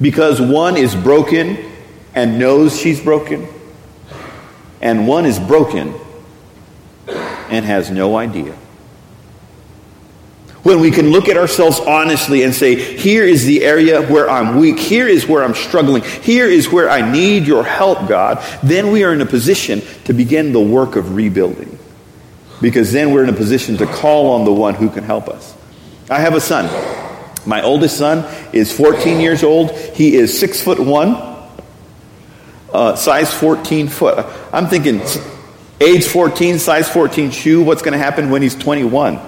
Because 0.00 0.40
one 0.40 0.76
is 0.76 0.94
broken 0.94 1.72
and 2.14 2.38
knows 2.38 2.78
she's 2.78 3.00
broken, 3.00 3.48
and 4.80 5.06
one 5.08 5.26
is 5.26 5.38
broken 5.38 5.94
and 7.08 7.64
has 7.64 7.90
no 7.90 8.16
idea. 8.16 8.56
When 10.62 10.80
we 10.80 10.90
can 10.90 11.10
look 11.10 11.28
at 11.28 11.36
ourselves 11.36 11.78
honestly 11.78 12.42
and 12.42 12.54
say, 12.54 12.74
here 12.74 13.24
is 13.24 13.44
the 13.44 13.64
area 13.64 14.00
where 14.00 14.30
I'm 14.30 14.56
weak, 14.56 14.78
here 14.78 15.06
is 15.06 15.26
where 15.28 15.44
I'm 15.44 15.54
struggling, 15.54 16.02
here 16.02 16.46
is 16.46 16.70
where 16.70 16.88
I 16.88 17.12
need 17.12 17.46
your 17.46 17.64
help, 17.64 18.08
God, 18.08 18.42
then 18.62 18.90
we 18.90 19.04
are 19.04 19.12
in 19.12 19.20
a 19.20 19.26
position 19.26 19.82
to 20.04 20.14
begin 20.14 20.52
the 20.52 20.60
work 20.60 20.96
of 20.96 21.14
rebuilding. 21.14 21.78
Because 22.62 22.92
then 22.92 23.12
we're 23.12 23.24
in 23.24 23.28
a 23.28 23.34
position 23.34 23.76
to 23.76 23.86
call 23.86 24.30
on 24.30 24.46
the 24.46 24.52
one 24.54 24.74
who 24.74 24.88
can 24.88 25.04
help 25.04 25.28
us. 25.28 25.54
I 26.08 26.20
have 26.20 26.34
a 26.34 26.40
son. 26.40 26.64
My 27.44 27.60
oldest 27.62 27.98
son 27.98 28.24
is 28.54 28.74
14 28.74 29.20
years 29.20 29.42
old. 29.42 29.70
He 29.70 30.14
is 30.14 30.38
six 30.38 30.62
foot 30.62 30.80
one, 30.80 31.33
uh, 32.74 32.96
size 32.96 33.32
14 33.32 33.88
foot. 33.88 34.26
I'm 34.52 34.66
thinking 34.66 35.00
Age 35.80 36.06
14, 36.06 36.58
size 36.58 36.88
14 36.88 37.30
shoe, 37.30 37.62
what's 37.62 37.82
going 37.82 37.92
to 37.92 37.98
happen 37.98 38.30
when 38.30 38.42
he's 38.42 38.54
21? 38.54 39.18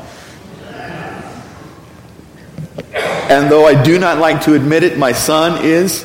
And 2.95 3.50
though 3.50 3.67
I 3.67 3.83
do 3.83 3.99
not 3.99 4.19
like 4.19 4.43
to 4.45 4.55
admit 4.55 4.85
it, 4.85 4.97
my 4.97 5.12
son 5.12 5.65
is 5.65 6.05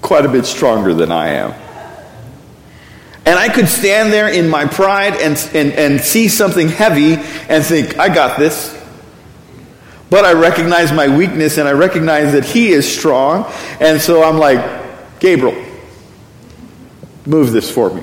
quite 0.00 0.24
a 0.24 0.28
bit 0.28 0.46
stronger 0.46 0.94
than 0.94 1.12
I 1.12 1.28
am. 1.28 1.52
And 3.26 3.38
I 3.38 3.48
could 3.48 3.68
stand 3.68 4.12
there 4.12 4.28
in 4.28 4.48
my 4.48 4.64
pride 4.64 5.14
and, 5.14 5.36
and, 5.54 5.72
and 5.72 6.00
see 6.00 6.28
something 6.28 6.68
heavy 6.68 7.14
and 7.48 7.64
think, 7.64 7.98
I 7.98 8.12
got 8.12 8.38
this. 8.38 8.76
But 10.08 10.24
I 10.24 10.32
recognize 10.32 10.90
my 10.90 11.14
weakness 11.14 11.58
and 11.58 11.68
I 11.68 11.72
recognize 11.72 12.32
that 12.32 12.44
he 12.44 12.70
is 12.70 12.90
strong. 12.90 13.44
And 13.78 14.00
so 14.00 14.24
I'm 14.24 14.38
like, 14.38 15.20
Gabriel, 15.20 15.69
move 17.26 17.52
this 17.52 17.70
for 17.70 17.90
me. 17.90 18.02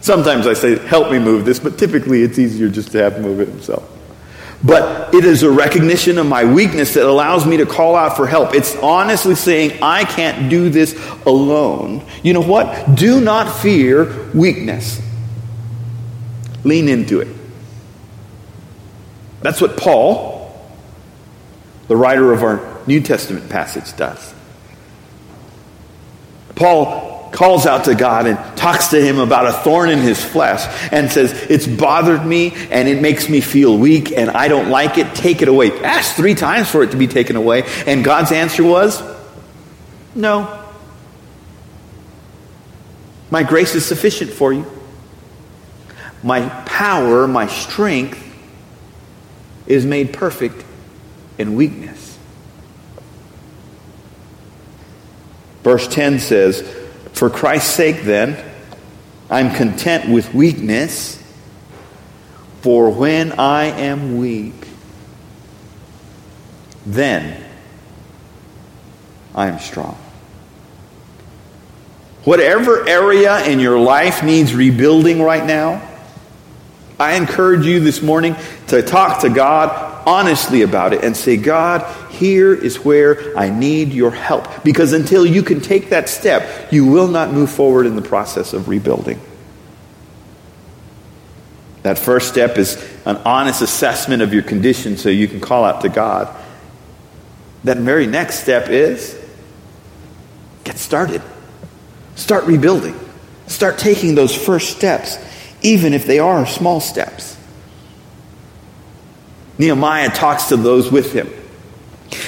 Sometimes 0.00 0.46
I 0.46 0.54
say, 0.54 0.78
help 0.78 1.12
me 1.12 1.18
move 1.18 1.44
this, 1.44 1.60
but 1.60 1.78
typically 1.78 2.22
it's 2.22 2.38
easier 2.38 2.68
just 2.68 2.90
to 2.92 2.98
have 2.98 3.14
him 3.14 3.22
move 3.22 3.40
it 3.40 3.48
himself. 3.48 3.88
But 4.64 5.14
it 5.14 5.24
is 5.24 5.42
a 5.42 5.50
recognition 5.50 6.18
of 6.18 6.26
my 6.26 6.44
weakness 6.44 6.94
that 6.94 7.04
allows 7.04 7.46
me 7.46 7.56
to 7.58 7.66
call 7.66 7.96
out 7.96 8.16
for 8.16 8.26
help. 8.26 8.54
It's 8.54 8.76
honestly 8.76 9.34
saying, 9.34 9.82
I 9.82 10.04
can't 10.04 10.48
do 10.48 10.70
this 10.70 10.94
alone. 11.26 12.04
You 12.22 12.32
know 12.32 12.42
what? 12.42 12.94
Do 12.94 13.20
not 13.20 13.60
fear 13.60 14.30
weakness. 14.32 15.00
Lean 16.64 16.88
into 16.88 17.20
it. 17.20 17.28
That's 19.40 19.60
what 19.60 19.76
Paul, 19.76 20.54
the 21.88 21.96
writer 21.96 22.32
of 22.32 22.44
our 22.44 22.80
New 22.86 23.00
Testament 23.00 23.50
passage, 23.50 23.96
does. 23.96 24.32
Paul 26.54 27.11
calls 27.32 27.66
out 27.66 27.86
to 27.86 27.94
God 27.94 28.26
and 28.26 28.38
talks 28.56 28.88
to 28.88 29.02
him 29.02 29.18
about 29.18 29.46
a 29.46 29.52
thorn 29.52 29.88
in 29.88 29.98
his 29.98 30.22
flesh 30.22 30.64
and 30.92 31.10
says, 31.10 31.32
It's 31.50 31.66
bothered 31.66 32.24
me 32.24 32.52
and 32.70 32.88
it 32.88 33.00
makes 33.00 33.28
me 33.28 33.40
feel 33.40 33.76
weak 33.76 34.12
and 34.12 34.30
I 34.30 34.48
don't 34.48 34.68
like 34.68 34.98
it. 34.98 35.14
Take 35.14 35.42
it 35.42 35.48
away. 35.48 35.72
Asked 35.82 36.14
three 36.14 36.34
times 36.34 36.68
for 36.68 36.82
it 36.82 36.92
to 36.92 36.96
be 36.96 37.08
taken 37.08 37.34
away. 37.34 37.64
And 37.86 38.04
God's 38.04 38.30
answer 38.30 38.62
was, 38.62 39.02
No. 40.14 40.60
My 43.30 43.42
grace 43.42 43.74
is 43.74 43.86
sufficient 43.86 44.30
for 44.30 44.52
you. 44.52 44.66
My 46.22 46.48
power, 46.66 47.26
my 47.26 47.46
strength 47.46 48.22
is 49.66 49.86
made 49.86 50.12
perfect 50.12 50.64
in 51.38 51.56
weakness. 51.56 52.18
Verse 55.62 55.88
10 55.88 56.18
says, 56.18 56.81
For 57.22 57.30
Christ's 57.30 57.70
sake, 57.70 58.02
then, 58.02 58.36
I'm 59.30 59.54
content 59.54 60.10
with 60.12 60.34
weakness, 60.34 61.22
for 62.62 62.90
when 62.90 63.30
I 63.38 63.66
am 63.66 64.18
weak, 64.18 64.66
then 66.84 67.44
I 69.36 69.46
am 69.46 69.60
strong. 69.60 69.96
Whatever 72.24 72.88
area 72.88 73.46
in 73.46 73.60
your 73.60 73.78
life 73.78 74.24
needs 74.24 74.52
rebuilding 74.52 75.22
right 75.22 75.46
now, 75.46 75.80
I 76.98 77.14
encourage 77.14 77.64
you 77.64 77.78
this 77.78 78.02
morning 78.02 78.34
to 78.66 78.82
talk 78.82 79.20
to 79.20 79.28
God 79.28 79.91
honestly 80.06 80.62
about 80.62 80.92
it 80.92 81.04
and 81.04 81.16
say, 81.16 81.36
God, 81.36 81.82
here 82.12 82.54
is 82.54 82.84
where 82.84 83.36
I 83.36 83.50
need 83.50 83.92
your 83.92 84.10
help. 84.10 84.64
Because 84.64 84.92
until 84.92 85.26
you 85.26 85.42
can 85.42 85.60
take 85.60 85.90
that 85.90 86.08
step, 86.08 86.72
you 86.72 86.86
will 86.86 87.08
not 87.08 87.32
move 87.32 87.50
forward 87.50 87.86
in 87.86 87.96
the 87.96 88.02
process 88.02 88.52
of 88.52 88.68
rebuilding. 88.68 89.20
That 91.82 91.98
first 91.98 92.28
step 92.28 92.58
is 92.58 92.76
an 93.04 93.16
honest 93.18 93.60
assessment 93.60 94.22
of 94.22 94.32
your 94.32 94.42
condition 94.42 94.96
so 94.96 95.08
you 95.08 95.26
can 95.26 95.40
call 95.40 95.64
out 95.64 95.80
to 95.80 95.88
God. 95.88 96.34
That 97.64 97.78
very 97.78 98.06
next 98.06 98.40
step 98.40 98.68
is 98.68 99.18
get 100.64 100.78
started. 100.78 101.22
Start 102.14 102.44
rebuilding. 102.44 102.98
Start 103.46 103.78
taking 103.78 104.14
those 104.14 104.34
first 104.34 104.76
steps 104.76 105.18
even 105.62 105.94
if 105.94 106.06
they 106.06 106.18
are 106.18 106.46
small 106.46 106.80
steps. 106.80 107.36
Nehemiah 109.62 110.10
talks 110.10 110.46
to 110.46 110.56
those 110.56 110.90
with 110.90 111.12
him 111.12 111.30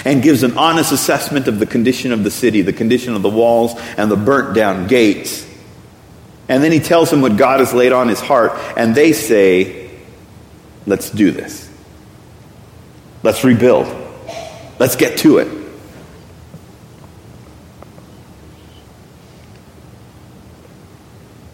and 0.05 0.23
gives 0.23 0.45
an 0.45 0.57
honest 0.57 0.93
assessment 0.93 1.49
of 1.49 1.59
the 1.59 1.67
condition 1.67 2.13
of 2.13 2.23
the 2.23 2.31
city, 2.31 2.63
the 2.63 2.73
condition 2.73 3.17
of 3.17 3.23
the 3.23 3.29
walls, 3.29 3.75
and 3.97 4.09
the 4.09 4.17
burnt 4.17 4.55
down 4.55 4.87
gates. 4.87 5.45
And 6.49 6.63
then 6.63 6.71
he 6.71 6.79
tells 6.79 7.11
them 7.11 7.23
what 7.23 7.37
God 7.37 7.59
has 7.59 7.75
laid 7.75 7.91
on 7.91 8.07
his 8.07 8.21
heart, 8.21 8.53
and 8.77 8.95
they 8.95 9.13
say, 9.13 9.91
Let's 10.87 11.11
do 11.11 11.33
this. 11.33 11.69
Let's 13.25 13.43
rebuild. 13.43 13.89
Let's 14.79 14.95
get 14.95 15.19
to 15.19 15.39
it. 15.39 15.49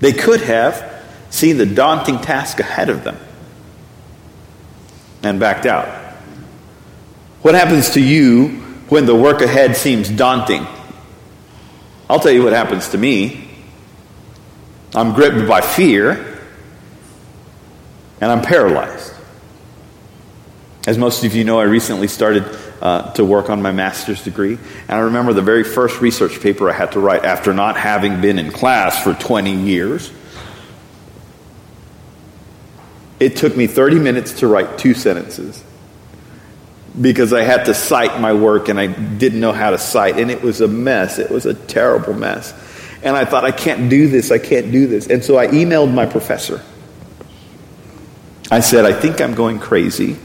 They 0.00 0.12
could 0.12 0.42
have 0.42 1.02
seen 1.30 1.56
the 1.56 1.64
daunting 1.64 2.18
task 2.18 2.60
ahead 2.60 2.90
of 2.90 3.02
them 3.02 3.16
and 5.22 5.40
backed 5.40 5.66
out. 5.66 5.88
What 7.42 7.54
happens 7.54 7.90
to 7.90 8.00
you 8.00 8.48
when 8.88 9.06
the 9.06 9.14
work 9.14 9.40
ahead 9.40 9.76
seems 9.76 10.08
daunting? 10.08 10.66
I'll 12.08 12.20
tell 12.20 12.32
you 12.32 12.42
what 12.42 12.52
happens 12.52 12.88
to 12.90 12.98
me. 12.98 13.48
I'm 14.94 15.14
gripped 15.14 15.48
by 15.48 15.60
fear 15.60 16.40
and 18.20 18.30
I'm 18.30 18.42
paralyzed. 18.42 19.14
As 20.86 20.98
most 20.98 21.24
of 21.24 21.34
you 21.34 21.44
know, 21.44 21.60
I 21.60 21.64
recently 21.64 22.08
started 22.08 22.44
uh, 22.82 23.12
to 23.12 23.24
work 23.24 23.50
on 23.50 23.62
my 23.62 23.70
master's 23.70 24.24
degree. 24.24 24.58
And 24.88 24.90
I 24.90 24.98
remember 25.00 25.32
the 25.32 25.42
very 25.42 25.62
first 25.62 26.00
research 26.00 26.40
paper 26.40 26.68
I 26.68 26.72
had 26.72 26.92
to 26.92 27.00
write 27.00 27.24
after 27.24 27.52
not 27.52 27.76
having 27.76 28.20
been 28.20 28.38
in 28.38 28.50
class 28.50 29.02
for 29.02 29.14
20 29.14 29.54
years 29.54 30.10
it 33.20 33.36
took 33.36 33.54
me 33.54 33.66
30 33.66 33.98
minutes 33.98 34.40
to 34.40 34.48
write 34.48 34.78
two 34.78 34.94
sentences 34.94 35.62
because 36.98 37.32
I 37.32 37.42
had 37.42 37.66
to 37.66 37.74
cite 37.74 38.18
my 38.20 38.32
work 38.32 38.68
and 38.68 38.80
I 38.80 38.86
didn't 38.86 39.40
know 39.40 39.52
how 39.52 39.70
to 39.70 39.78
cite. 39.78 40.18
And 40.18 40.30
it 40.30 40.42
was 40.42 40.60
a 40.60 40.68
mess. 40.68 41.18
It 41.18 41.30
was 41.30 41.46
a 41.46 41.54
terrible 41.54 42.14
mess. 42.14 42.52
And 43.02 43.16
I 43.16 43.24
thought, 43.24 43.44
I 43.44 43.52
can't 43.52 43.88
do 43.88 44.08
this. 44.08 44.30
I 44.30 44.38
can't 44.38 44.72
do 44.72 44.86
this. 44.86 45.06
And 45.06 45.22
so 45.22 45.38
I 45.38 45.46
emailed 45.48 45.92
my 45.92 46.06
professor. 46.06 46.62
I 48.50 48.60
said, 48.60 48.84
I 48.84 48.92
think 48.92 49.20
I'm 49.20 49.34
going 49.34 49.60
crazy. 49.60 50.16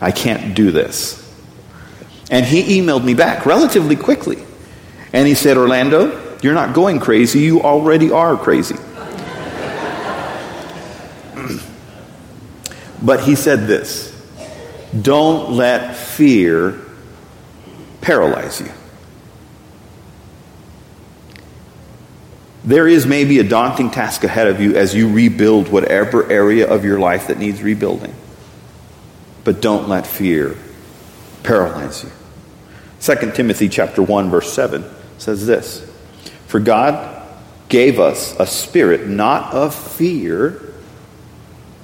I 0.00 0.12
can't 0.12 0.54
do 0.54 0.70
this. 0.70 1.18
And 2.30 2.46
he 2.46 2.80
emailed 2.80 3.04
me 3.04 3.14
back 3.14 3.44
relatively 3.44 3.96
quickly. 3.96 4.42
And 5.12 5.28
he 5.28 5.34
said, 5.34 5.58
Orlando, 5.58 6.38
you're 6.42 6.54
not 6.54 6.74
going 6.74 6.98
crazy. 6.98 7.40
You 7.40 7.60
already 7.60 8.10
are 8.10 8.36
crazy. 8.36 8.76
But 13.02 13.24
he 13.24 13.34
said 13.34 13.66
this 13.66 14.10
don't 15.00 15.52
let 15.52 15.96
fear 15.96 16.78
paralyze 18.00 18.60
you. 18.60 18.70
There 22.64 22.86
is 22.86 23.06
maybe 23.06 23.40
a 23.40 23.44
daunting 23.44 23.90
task 23.90 24.22
ahead 24.22 24.46
of 24.46 24.60
you 24.60 24.76
as 24.76 24.94
you 24.94 25.10
rebuild 25.10 25.68
whatever 25.68 26.30
area 26.30 26.68
of 26.68 26.84
your 26.84 26.98
life 26.98 27.26
that 27.26 27.38
needs 27.38 27.60
rebuilding. 27.60 28.14
But 29.42 29.60
don't 29.60 29.88
let 29.88 30.06
fear 30.06 30.56
paralyze 31.42 32.04
you. 32.04 32.10
2 33.00 33.32
Timothy 33.32 33.68
chapter 33.68 34.00
1 34.00 34.30
verse 34.30 34.52
7 34.52 34.84
says 35.18 35.44
this, 35.46 35.82
"For 36.46 36.60
God 36.60 37.22
gave 37.68 37.98
us 37.98 38.36
a 38.38 38.46
spirit 38.46 39.08
not 39.08 39.52
of 39.52 39.74
fear, 39.74 40.71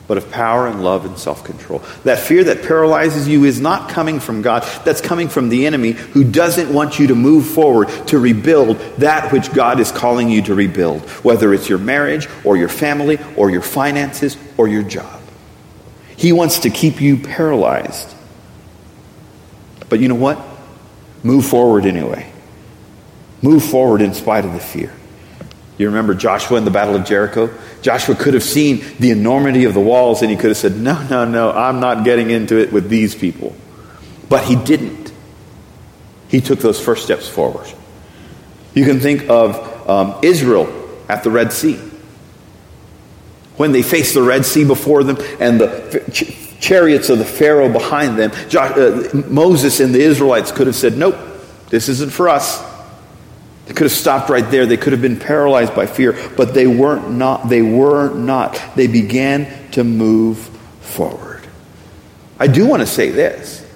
but 0.09 0.17
of 0.17 0.31
power 0.33 0.67
and 0.67 0.83
love 0.83 1.05
and 1.05 1.17
self 1.17 1.45
control. 1.45 1.81
That 2.03 2.19
fear 2.19 2.43
that 2.45 2.65
paralyzes 2.65 3.29
you 3.29 3.45
is 3.45 3.61
not 3.61 3.91
coming 3.91 4.19
from 4.19 4.43
God, 4.43 4.65
that's 4.85 5.03
coming 5.03 5.29
from 5.29 5.51
the 5.51 5.67
enemy 5.67 5.93
who 5.93 6.25
doesn't 6.25 6.73
want 6.73 6.99
you 6.99 7.09
to 7.09 7.15
move 7.15 7.47
forward 7.47 7.89
to 8.09 8.19
rebuild 8.19 8.79
that 8.97 9.33
which 9.33 9.53
God 9.53 9.79
is 9.79 9.93
calling 9.93 10.31
you 10.31 10.43
to 10.43 10.55
rebuild, 10.55 11.03
whether 11.23 11.55
it's 11.55 11.69
your 11.69 11.79
marriage 11.79 12.27
or 12.43 12.57
your 12.57 12.71
family 12.71 13.19
or 13.37 13.51
your 13.51 13.63
finances 13.63 14.37
or 14.57 14.67
your 14.67 14.83
job. 14.83 15.21
He 16.17 16.33
wants 16.33 16.61
to 16.61 16.71
keep 16.71 17.01
you 17.01 17.19
paralyzed. 17.19 18.15
But 19.89 20.01
you 20.01 20.09
know 20.09 20.17
what? 20.17 20.43
Move 21.23 21.47
forward 21.47 21.87
anyway. 21.87 22.33
Move 23.43 23.63
forward 23.63 24.01
in 24.01 24.15
spite 24.15 24.45
of 24.45 24.53
the 24.53 24.59
fear. 24.59 24.93
You 25.77 25.87
remember 25.87 26.15
Joshua 26.15 26.59
in 26.59 26.65
the 26.65 26.73
Battle 26.73 26.97
of 26.97 27.05
Jericho? 27.05 27.55
Joshua 27.83 28.15
could 28.15 28.35
have 28.35 28.43
seen 28.43 28.85
the 28.99 29.11
enormity 29.11 29.65
of 29.65 29.75
the 29.75 29.81
walls 29.81 30.23
and 30.23 30.31
he 30.31 30.37
could 30.37 30.49
have 30.49 30.57
said, 30.57 30.77
No, 30.77 31.01
no, 31.09 31.25
no, 31.25 31.53
I'm 31.53 31.81
not 31.81 32.05
getting 32.05 32.31
into 32.31 32.59
it 32.59 32.73
with 32.73 32.89
these 32.89 33.15
people. 33.15 33.55
But 34.29 34.45
he 34.45 34.57
didn't. 34.57 35.13
He 36.29 36.41
took 36.41 36.59
those 36.59 36.81
first 36.81 37.05
steps 37.05 37.29
forward. 37.29 37.67
You 38.75 38.85
can 38.85 39.01
think 39.01 39.29
of 39.31 39.89
um, 39.89 40.19
Israel 40.23 40.69
at 41.09 41.25
the 41.25 41.31
Red 41.31 41.53
Sea. 41.53 41.81
When 43.57 43.73
they 43.73 43.83
faced 43.83 44.15
the 44.15 44.23
Red 44.23 44.45
Sea 44.45 44.65
before 44.65 45.03
them 45.03 45.17
and 45.41 45.61
the 45.61 46.05
ch- 46.13 46.61
chariots 46.61 47.09
of 47.09 47.19
the 47.19 47.25
Pharaoh 47.25 47.73
behind 47.73 48.19
them, 48.19 48.31
uh, 48.55 49.23
Moses 49.29 49.81
and 49.81 49.95
the 49.95 50.01
Israelites 50.01 50.53
could 50.53 50.67
have 50.67 50.77
said, 50.77 50.97
Nope, 50.97 51.17
this 51.71 51.89
isn't 51.89 52.13
for 52.13 52.29
us. 52.29 52.63
They 53.69 53.75
could 53.75 53.85
have 53.85 53.93
stopped 53.93 54.31
right 54.31 54.51
there. 54.51 54.65
They 54.65 54.79
could 54.79 54.95
have 54.95 55.03
been 55.03 55.19
paralyzed 55.19 55.75
by 55.75 55.87
fear, 55.87 56.17
but 56.37 56.55
they 56.55 56.67
weren't 56.67 57.11
not. 57.11 57.51
They 57.51 57.61
were 57.61 58.13
not. 58.15 58.61
They 58.75 58.87
began 58.87 59.71
to 59.73 59.85
move 59.85 60.39
forward. 60.81 61.47
I 62.39 62.47
do 62.47 62.67
want 62.67 62.81
to 62.81 62.87
say 62.87 63.11
this. 63.11 63.67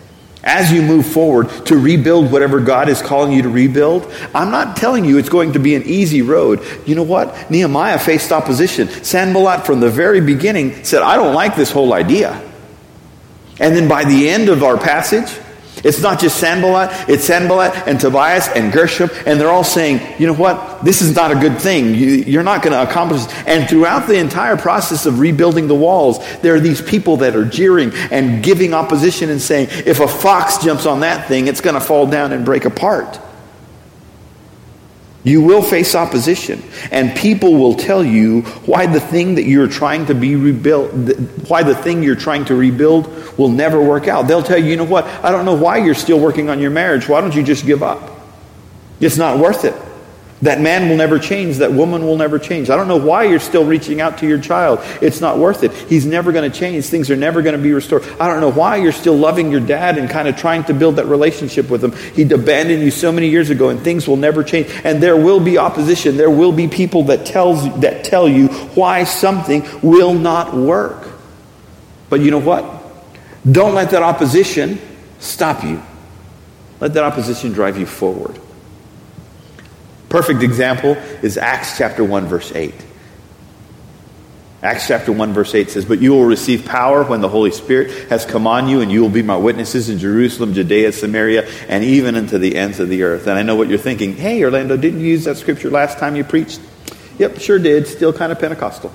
As 0.44 0.72
you 0.72 0.80
move 0.82 1.06
forward 1.06 1.50
to 1.66 1.76
rebuild 1.76 2.32
whatever 2.32 2.58
God 2.58 2.88
is 2.88 3.02
calling 3.02 3.32
you 3.32 3.42
to 3.42 3.50
rebuild, 3.50 4.10
I'm 4.34 4.50
not 4.50 4.76
telling 4.76 5.04
you 5.04 5.18
it's 5.18 5.28
going 5.28 5.52
to 5.52 5.60
be 5.60 5.74
an 5.74 5.82
easy 5.84 6.22
road. 6.22 6.64
You 6.86 6.94
know 6.94 7.02
what? 7.02 7.50
Nehemiah 7.50 7.98
faced 7.98 8.32
opposition. 8.32 8.88
Sanballat 8.88 9.66
from 9.66 9.80
the 9.80 9.90
very 9.90 10.22
beginning 10.22 10.84
said, 10.84 11.02
I 11.02 11.16
don't 11.16 11.34
like 11.34 11.54
this 11.54 11.70
whole 11.70 11.92
idea. 11.92 12.42
And 13.60 13.76
then 13.76 13.88
by 13.88 14.04
the 14.04 14.30
end 14.30 14.48
of 14.48 14.64
our 14.64 14.78
passage, 14.78 15.38
it's 15.84 16.00
not 16.00 16.20
just 16.20 16.38
Sanballat, 16.38 16.90
it's 17.08 17.24
Sanballat 17.24 17.74
and 17.86 17.98
Tobias 17.98 18.48
and 18.48 18.72
Geshem, 18.72 19.10
and 19.26 19.40
they're 19.40 19.50
all 19.50 19.64
saying, 19.64 20.00
you 20.20 20.26
know 20.26 20.34
what, 20.34 20.84
this 20.84 21.02
is 21.02 21.14
not 21.14 21.30
a 21.30 21.34
good 21.34 21.60
thing. 21.60 21.94
You, 21.94 22.38
are 22.38 22.44
not 22.44 22.62
going 22.62 22.72
to 22.72 22.82
accomplish 22.82 23.24
this. 23.24 23.34
And 23.46 23.68
throughout 23.68 24.06
the 24.06 24.18
entire 24.18 24.56
process 24.56 25.06
of 25.06 25.18
rebuilding 25.18 25.68
the 25.68 25.74
walls, 25.74 26.18
there 26.40 26.54
are 26.54 26.60
these 26.60 26.80
people 26.80 27.18
that 27.18 27.36
are 27.36 27.44
jeering 27.44 27.92
and 28.10 28.42
giving 28.42 28.74
opposition 28.74 29.30
and 29.30 29.40
saying, 29.40 29.68
if 29.70 30.00
a 30.00 30.08
fox 30.08 30.58
jumps 30.58 30.86
on 30.86 31.00
that 31.00 31.28
thing, 31.28 31.48
it's 31.48 31.60
going 31.60 31.74
to 31.74 31.80
fall 31.80 32.06
down 32.06 32.32
and 32.32 32.44
break 32.44 32.64
apart. 32.64 33.18
You 35.24 35.40
will 35.40 35.62
face 35.62 35.94
opposition, 35.94 36.62
and 36.90 37.16
people 37.16 37.54
will 37.54 37.74
tell 37.74 38.02
you 38.04 38.42
why 38.66 38.86
the 38.86 38.98
thing 38.98 39.36
that 39.36 39.44
you're 39.44 39.68
trying 39.68 40.06
to 40.06 40.14
be 40.14 40.34
rebuilt, 40.34 40.90
why 41.48 41.62
the 41.62 41.76
thing 41.76 42.02
you're 42.02 42.16
trying 42.16 42.44
to 42.46 42.56
rebuild 42.56 43.38
will 43.38 43.48
never 43.48 43.80
work 43.80 44.08
out. 44.08 44.26
They'll 44.26 44.42
tell 44.42 44.58
you, 44.58 44.66
you 44.66 44.76
know 44.76 44.84
what, 44.84 45.04
I 45.04 45.30
don't 45.30 45.44
know 45.44 45.54
why 45.54 45.78
you're 45.78 45.94
still 45.94 46.18
working 46.18 46.50
on 46.50 46.58
your 46.58 46.72
marriage. 46.72 47.08
Why 47.08 47.20
don't 47.20 47.34
you 47.34 47.44
just 47.44 47.64
give 47.64 47.84
up? 47.84 48.10
It's 48.98 49.16
not 49.16 49.38
worth 49.38 49.64
it. 49.64 49.74
That 50.42 50.60
man 50.60 50.88
will 50.88 50.96
never 50.96 51.20
change. 51.20 51.58
That 51.58 51.72
woman 51.72 52.04
will 52.04 52.16
never 52.16 52.38
change. 52.38 52.68
I 52.68 52.76
don't 52.76 52.88
know 52.88 52.96
why 52.96 53.24
you're 53.24 53.38
still 53.38 53.64
reaching 53.64 54.00
out 54.00 54.18
to 54.18 54.26
your 54.26 54.40
child. 54.40 54.80
It's 55.00 55.20
not 55.20 55.38
worth 55.38 55.62
it. 55.62 55.72
He's 55.72 56.04
never 56.04 56.32
going 56.32 56.50
to 56.50 56.58
change. 56.58 56.84
Things 56.86 57.10
are 57.12 57.16
never 57.16 57.42
going 57.42 57.56
to 57.56 57.62
be 57.62 57.72
restored. 57.72 58.02
I 58.18 58.26
don't 58.26 58.40
know 58.40 58.50
why 58.50 58.76
you're 58.76 58.90
still 58.90 59.16
loving 59.16 59.52
your 59.52 59.60
dad 59.60 59.98
and 59.98 60.10
kind 60.10 60.26
of 60.26 60.36
trying 60.36 60.64
to 60.64 60.74
build 60.74 60.96
that 60.96 61.06
relationship 61.06 61.70
with 61.70 61.82
him. 61.84 61.92
He 62.14 62.22
abandoned 62.22 62.82
you 62.82 62.90
so 62.90 63.12
many 63.12 63.28
years 63.28 63.50
ago 63.50 63.68
and 63.68 63.80
things 63.80 64.08
will 64.08 64.16
never 64.16 64.42
change. 64.42 64.68
And 64.82 65.00
there 65.00 65.16
will 65.16 65.38
be 65.38 65.58
opposition. 65.58 66.16
There 66.16 66.30
will 66.30 66.52
be 66.52 66.66
people 66.66 67.04
that 67.04 67.24
tells 67.24 67.62
that 67.80 68.02
tell 68.04 68.28
you 68.28 68.48
why 68.48 69.04
something 69.04 69.64
will 69.80 70.12
not 70.12 70.54
work. 70.54 71.08
But 72.10 72.20
you 72.20 72.32
know 72.32 72.40
what? 72.40 72.82
Don't 73.50 73.74
let 73.74 73.90
that 73.90 74.02
opposition 74.02 74.80
stop 75.20 75.62
you. 75.62 75.80
Let 76.80 76.94
that 76.94 77.04
opposition 77.04 77.52
drive 77.52 77.78
you 77.78 77.86
forward. 77.86 78.40
Perfect 80.12 80.42
example 80.42 80.90
is 81.22 81.38
Acts 81.38 81.78
chapter 81.78 82.04
1, 82.04 82.26
verse 82.26 82.54
8. 82.54 82.74
Acts 84.62 84.86
chapter 84.86 85.10
1, 85.10 85.32
verse 85.32 85.54
8 85.54 85.70
says, 85.70 85.86
But 85.86 86.02
you 86.02 86.10
will 86.10 86.26
receive 86.26 86.66
power 86.66 87.02
when 87.02 87.22
the 87.22 87.30
Holy 87.30 87.50
Spirit 87.50 88.10
has 88.10 88.26
come 88.26 88.46
on 88.46 88.68
you, 88.68 88.82
and 88.82 88.92
you 88.92 89.00
will 89.00 89.08
be 89.08 89.22
my 89.22 89.38
witnesses 89.38 89.88
in 89.88 89.98
Jerusalem, 89.98 90.52
Judea, 90.52 90.92
Samaria, 90.92 91.48
and 91.66 91.82
even 91.82 92.14
unto 92.14 92.36
the 92.36 92.56
ends 92.56 92.78
of 92.78 92.90
the 92.90 93.04
earth. 93.04 93.26
And 93.26 93.38
I 93.38 93.42
know 93.42 93.56
what 93.56 93.68
you're 93.68 93.78
thinking. 93.78 94.14
Hey, 94.14 94.44
Orlando, 94.44 94.76
didn't 94.76 95.00
you 95.00 95.06
use 95.06 95.24
that 95.24 95.38
scripture 95.38 95.70
last 95.70 95.96
time 95.96 96.14
you 96.14 96.24
preached? 96.24 96.60
Yep, 97.16 97.40
sure 97.40 97.58
did. 97.58 97.86
Still 97.86 98.12
kind 98.12 98.32
of 98.32 98.38
Pentecostal. 98.38 98.92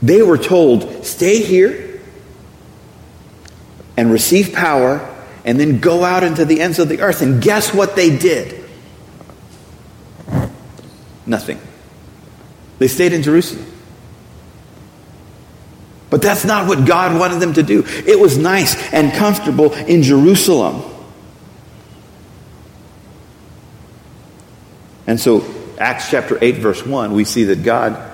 They 0.00 0.22
were 0.22 0.38
told, 0.38 1.04
Stay 1.04 1.42
here 1.42 2.00
and 3.98 4.10
receive 4.10 4.54
power 4.54 5.11
and 5.44 5.58
then 5.58 5.80
go 5.80 6.04
out 6.04 6.22
into 6.22 6.44
the 6.44 6.60
ends 6.60 6.78
of 6.78 6.88
the 6.88 7.00
earth. 7.00 7.22
And 7.22 7.42
guess 7.42 7.74
what 7.74 7.96
they 7.96 8.16
did? 8.16 8.64
Nothing. 11.26 11.60
They 12.78 12.88
stayed 12.88 13.12
in 13.12 13.22
Jerusalem. 13.22 13.66
But 16.10 16.20
that's 16.20 16.44
not 16.44 16.68
what 16.68 16.86
God 16.86 17.18
wanted 17.18 17.40
them 17.40 17.54
to 17.54 17.62
do. 17.62 17.84
It 17.86 18.20
was 18.20 18.36
nice 18.36 18.76
and 18.92 19.12
comfortable 19.14 19.72
in 19.72 20.02
Jerusalem. 20.02 20.82
And 25.06 25.18
so, 25.18 25.44
Acts 25.78 26.10
chapter 26.10 26.38
8, 26.40 26.56
verse 26.56 26.84
1, 26.84 27.12
we 27.12 27.24
see 27.24 27.44
that 27.44 27.62
God 27.62 28.10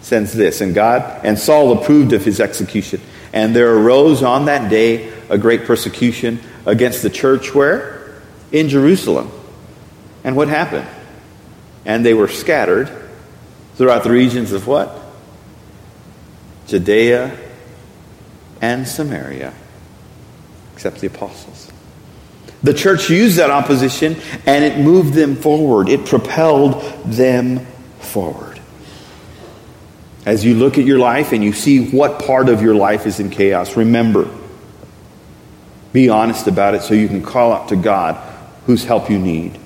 sends 0.00 0.32
this. 0.32 0.60
And 0.60 0.74
God 0.74 1.24
and 1.24 1.38
Saul 1.38 1.80
approved 1.80 2.12
of 2.12 2.24
his 2.24 2.40
execution. 2.40 3.00
And 3.32 3.54
there 3.54 3.72
arose 3.74 4.22
on 4.22 4.46
that 4.46 4.68
day 4.68 5.12
a 5.28 5.38
great 5.38 5.64
persecution 5.64 6.40
against 6.68 7.02
the 7.02 7.08
church 7.10 7.54
where? 7.54 8.20
In 8.52 8.68
Jerusalem. 8.68 9.32
And 10.22 10.36
what 10.36 10.48
happened? 10.48 10.86
And 11.86 12.04
they 12.04 12.12
were 12.12 12.28
scattered 12.28 12.90
throughout 13.76 14.04
the 14.04 14.10
regions 14.10 14.52
of 14.52 14.66
what? 14.66 14.94
Judea 16.66 17.36
and 18.60 18.86
Samaria, 18.86 19.54
except 20.74 21.00
the 21.00 21.06
apostles. 21.06 21.72
The 22.62 22.74
church 22.74 23.08
used 23.08 23.38
that 23.38 23.50
opposition 23.50 24.16
and 24.44 24.62
it 24.62 24.78
moved 24.78 25.14
them 25.14 25.36
forward. 25.36 25.88
It 25.88 26.04
propelled 26.04 26.82
them 27.04 27.64
forward. 28.00 28.60
As 30.26 30.44
you 30.44 30.54
look 30.54 30.76
at 30.76 30.84
your 30.84 30.98
life 30.98 31.32
and 31.32 31.42
you 31.42 31.54
see 31.54 31.88
what 31.88 32.26
part 32.26 32.50
of 32.50 32.60
your 32.60 32.74
life 32.74 33.06
is 33.06 33.20
in 33.20 33.30
chaos, 33.30 33.74
remember 33.74 34.28
be 35.98 36.08
honest 36.08 36.46
about 36.46 36.76
it 36.76 36.82
so 36.82 36.94
you 36.94 37.08
can 37.08 37.20
call 37.20 37.52
out 37.52 37.70
to 37.70 37.76
God 37.76 38.14
whose 38.66 38.84
help 38.84 39.10
you 39.10 39.18
need. 39.18 39.58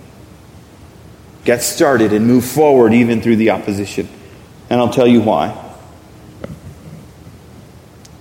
Get 1.45 1.63
started 1.63 2.15
and 2.15 2.27
move 2.27 2.43
forward 2.43 2.95
even 2.95 3.21
through 3.21 3.37
the 3.37 3.51
opposition. 3.51 4.09
And 4.71 4.81
I'll 4.81 4.93
tell 4.93 5.07
you 5.07 5.21
why. 5.21 5.59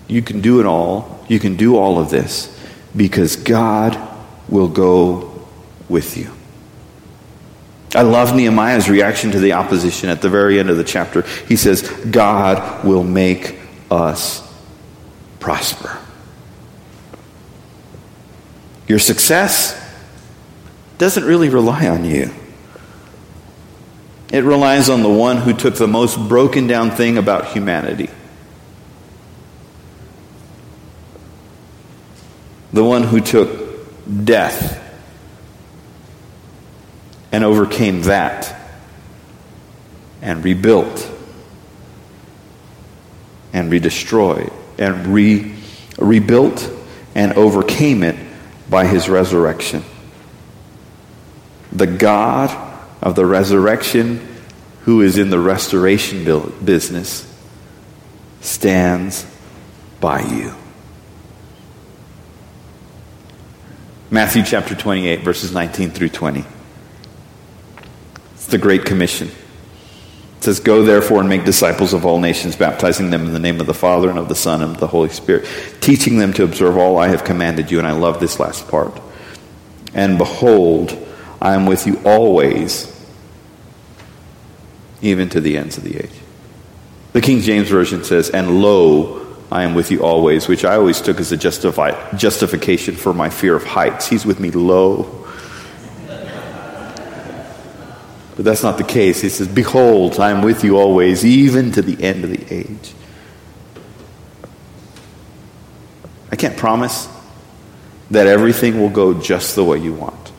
You 0.10 0.22
can 0.22 0.42
do 0.42 0.60
it 0.60 0.66
all. 0.66 1.24
You 1.30 1.40
can 1.40 1.56
do 1.56 1.78
all 1.78 2.00
of 2.00 2.10
this 2.10 2.54
because 2.94 3.38
God 3.38 3.98
will 4.50 4.68
go 4.68 5.48
with 5.88 6.18
you. 6.18 6.34
I 7.96 8.02
love 8.02 8.36
Nehemiah's 8.36 8.90
reaction 8.90 9.32
to 9.32 9.40
the 9.40 9.54
opposition 9.54 10.10
at 10.10 10.22
the 10.22 10.30
very 10.30 10.60
end 10.60 10.70
of 10.70 10.76
the 10.76 10.84
chapter. 10.84 11.22
He 11.48 11.56
says, 11.56 11.84
God 12.12 12.84
will 12.84 13.06
make 13.06 13.58
us 13.90 14.46
prosper. 15.40 16.01
Your 18.92 19.00
success 19.00 19.82
doesn't 20.98 21.24
really 21.24 21.48
rely 21.48 21.88
on 21.88 22.04
you. 22.04 22.30
It 24.34 24.44
relies 24.44 24.90
on 24.90 25.02
the 25.02 25.10
one 25.10 25.38
who 25.38 25.54
took 25.54 25.76
the 25.76 25.88
most 25.88 26.20
broken 26.28 26.68
down 26.68 26.92
thing 26.92 27.18
about 27.18 27.54
humanity. 27.54 28.10
The 32.74 32.84
one 32.84 33.04
who 33.04 33.22
took 33.22 34.26
death 34.26 34.78
and 37.32 37.46
overcame 37.46 38.02
that 38.02 38.54
and 40.22 40.44
rebuilt 40.44 41.10
and 43.54 43.72
redestroyed 43.72 44.52
and 44.78 45.08
re- 45.08 45.56
rebuilt 45.98 46.70
and 47.16 47.32
overcame 47.36 48.04
it 48.04 48.31
by 48.72 48.88
his 48.88 49.10
resurrection. 49.10 49.84
The 51.74 51.86
God 51.86 52.50
of 53.02 53.16
the 53.16 53.26
resurrection, 53.26 54.26
who 54.84 55.02
is 55.02 55.18
in 55.18 55.30
the 55.30 55.40
restoration 55.40 56.24
business, 56.64 57.28
stands 58.40 59.28
by 60.00 60.22
you. 60.22 60.56
Matthew 64.10 64.44
chapter 64.44 64.74
28, 64.74 65.20
verses 65.20 65.52
19 65.52 65.92
through 65.92 66.10
20. 66.10 66.46
It's 68.34 68.46
the 68.46 68.58
Great 68.58 68.86
Commission. 68.86 69.32
It 70.42 70.46
says, 70.46 70.60
Go 70.60 70.82
therefore 70.82 71.20
and 71.20 71.30
make 71.30 71.46
disciples 71.46 71.94
of 71.94 72.04
all 72.04 72.20
nations, 72.20 72.56
baptizing 72.56 73.12
them 73.12 73.28
in 73.28 73.34
the 73.34 73.38
name 73.38 73.62
of 73.62 73.68
the 73.68 73.76
Father 73.76 74.10
and 74.10 74.18
of 74.18 74.28
the 74.28 74.34
Son 74.34 74.64
and 74.64 74.72
of 74.72 74.80
the 74.80 74.88
Holy 74.88 75.10
Spirit, 75.10 75.48
teaching 75.82 76.18
them 76.18 76.34
to 76.34 76.44
observe 76.44 76.78
all 76.78 76.98
I 76.98 77.10
have 77.10 77.24
commanded 77.24 77.70
you. 77.70 77.78
And 77.78 77.88
I 77.88 77.92
love 77.92 78.20
this 78.20 78.40
last 78.40 78.68
part. 78.68 79.00
And 79.94 80.18
behold, 80.18 80.98
I 81.40 81.54
am 81.54 81.68
with 81.68 81.86
you 81.86 82.02
always, 82.04 82.92
even 85.04 85.30
to 85.30 85.40
the 85.40 85.58
ends 85.58 85.78
of 85.78 85.84
the 85.84 85.98
age. 85.98 86.20
The 87.14 87.22
King 87.22 87.42
James 87.42 87.70
Version 87.70 88.04
says, 88.04 88.32
And 88.32 88.64
lo, 88.64 89.28
I 89.52 89.62
am 89.62 89.76
with 89.76 89.92
you 89.92 90.02
always, 90.02 90.48
which 90.48 90.66
I 90.66 90.74
always 90.74 91.02
took 91.02 91.20
as 91.20 91.32
a 91.32 91.38
justify, 91.38 92.18
justification 92.18 92.96
for 92.96 93.14
my 93.14 93.30
fear 93.30 93.56
of 93.56 93.64
heights. 93.64 94.08
He's 94.08 94.26
with 94.26 94.40
me 94.40 94.50
low 94.50 95.21
But 98.42 98.46
that's 98.46 98.64
not 98.64 98.80
the 98.80 98.84
case. 98.84 99.22
He 99.22 99.30
says, 99.30 99.48
Behold, 99.48 100.20
I 100.20 100.32
am 100.32 100.42
with 100.42 100.64
you 100.64 100.76
always, 100.76 101.24
even 101.24 101.74
to 101.74 101.84
the 101.84 102.04
end 102.04 102.24
of 102.24 102.32
the 102.32 102.44
age. 102.52 102.96
I 106.32 106.36
can't 106.36 106.58
promise 106.58 107.08
that 108.10 108.26
everything 108.26 108.82
will 108.82 108.90
go 108.90 109.14
just 109.14 109.56
the 109.56 109.64
way 109.64 109.78
you 109.78 109.94
want. 109.94 110.32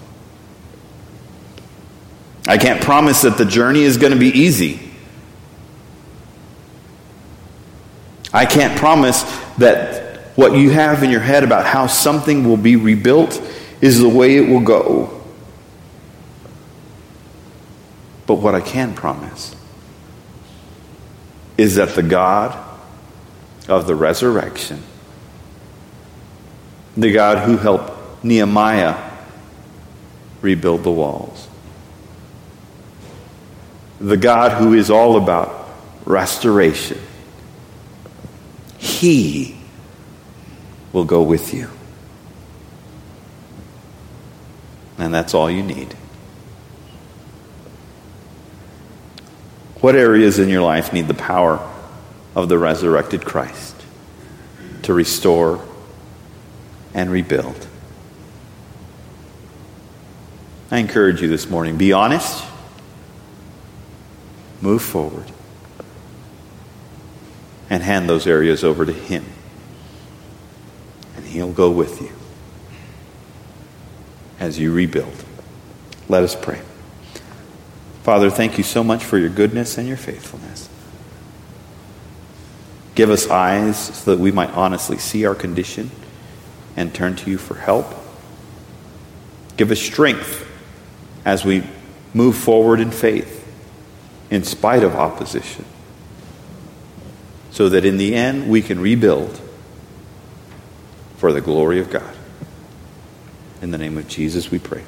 I 2.48 2.58
can't 2.58 2.82
promise 2.82 3.22
that 3.22 3.38
the 3.38 3.44
journey 3.44 3.82
is 3.82 3.98
going 3.98 4.12
to 4.12 4.18
be 4.18 4.30
easy. 4.30 4.80
I 8.34 8.46
can't 8.46 8.76
promise 8.76 9.22
that 9.58 10.36
what 10.36 10.56
you 10.56 10.70
have 10.70 11.04
in 11.04 11.10
your 11.10 11.20
head 11.20 11.44
about 11.44 11.66
how 11.66 11.86
something 11.86 12.48
will 12.48 12.56
be 12.56 12.74
rebuilt 12.74 13.40
is 13.80 14.00
the 14.00 14.08
way 14.08 14.38
it 14.38 14.48
will 14.48 14.64
go. 14.64 15.21
But 18.32 18.40
what 18.40 18.54
I 18.54 18.62
can 18.62 18.94
promise 18.94 19.54
is 21.58 21.74
that 21.74 21.90
the 21.90 22.02
God 22.02 22.56
of 23.68 23.86
the 23.86 23.94
resurrection. 23.94 24.82
The 26.96 27.12
God 27.12 27.46
who 27.46 27.58
helped 27.58 28.24
Nehemiah 28.24 28.96
rebuild 30.40 30.82
the 30.82 30.90
walls. 30.90 31.46
The 34.00 34.16
God 34.16 34.52
who 34.52 34.72
is 34.72 34.88
all 34.88 35.18
about 35.18 35.68
restoration. 36.06 37.02
He 38.78 39.58
will 40.94 41.04
go 41.04 41.22
with 41.22 41.52
you. 41.52 41.68
And 44.96 45.12
that's 45.12 45.34
all 45.34 45.50
you 45.50 45.62
need. 45.62 45.94
What 49.82 49.96
areas 49.96 50.38
in 50.38 50.48
your 50.48 50.62
life 50.62 50.92
need 50.92 51.08
the 51.08 51.14
power 51.14 51.58
of 52.36 52.48
the 52.48 52.56
resurrected 52.56 53.24
Christ 53.24 53.74
to 54.82 54.94
restore 54.94 55.60
and 56.94 57.10
rebuild? 57.10 57.66
I 60.70 60.78
encourage 60.78 61.20
you 61.20 61.26
this 61.26 61.50
morning 61.50 61.78
be 61.78 61.92
honest, 61.92 62.44
move 64.60 64.82
forward, 64.82 65.32
and 67.68 67.82
hand 67.82 68.08
those 68.08 68.28
areas 68.28 68.62
over 68.62 68.86
to 68.86 68.92
Him. 68.92 69.24
And 71.16 71.26
He'll 71.26 71.50
go 71.50 71.72
with 71.72 72.00
you 72.00 72.12
as 74.38 74.60
you 74.60 74.72
rebuild. 74.72 75.24
Let 76.08 76.22
us 76.22 76.36
pray. 76.36 76.60
Father, 78.02 78.30
thank 78.30 78.58
you 78.58 78.64
so 78.64 78.82
much 78.82 79.04
for 79.04 79.16
your 79.16 79.28
goodness 79.28 79.78
and 79.78 79.86
your 79.86 79.96
faithfulness. 79.96 80.68
Give 82.94 83.10
us 83.10 83.28
eyes 83.28 83.78
so 83.78 84.10
that 84.10 84.20
we 84.20 84.32
might 84.32 84.50
honestly 84.50 84.98
see 84.98 85.24
our 85.24 85.34
condition 85.34 85.90
and 86.76 86.92
turn 86.94 87.16
to 87.16 87.30
you 87.30 87.38
for 87.38 87.54
help. 87.54 87.86
Give 89.56 89.70
us 89.70 89.80
strength 89.80 90.46
as 91.24 91.44
we 91.44 91.62
move 92.12 92.36
forward 92.36 92.80
in 92.80 92.90
faith 92.90 93.38
in 94.30 94.42
spite 94.44 94.82
of 94.82 94.94
opposition, 94.94 95.64
so 97.50 97.68
that 97.68 97.84
in 97.84 97.98
the 97.98 98.14
end 98.14 98.48
we 98.48 98.62
can 98.62 98.80
rebuild 98.80 99.40
for 101.18 101.32
the 101.32 101.40
glory 101.40 101.78
of 101.78 101.90
God. 101.90 102.14
In 103.60 103.70
the 103.70 103.78
name 103.78 103.98
of 103.98 104.08
Jesus 104.08 104.50
we 104.50 104.58
pray. 104.58 104.82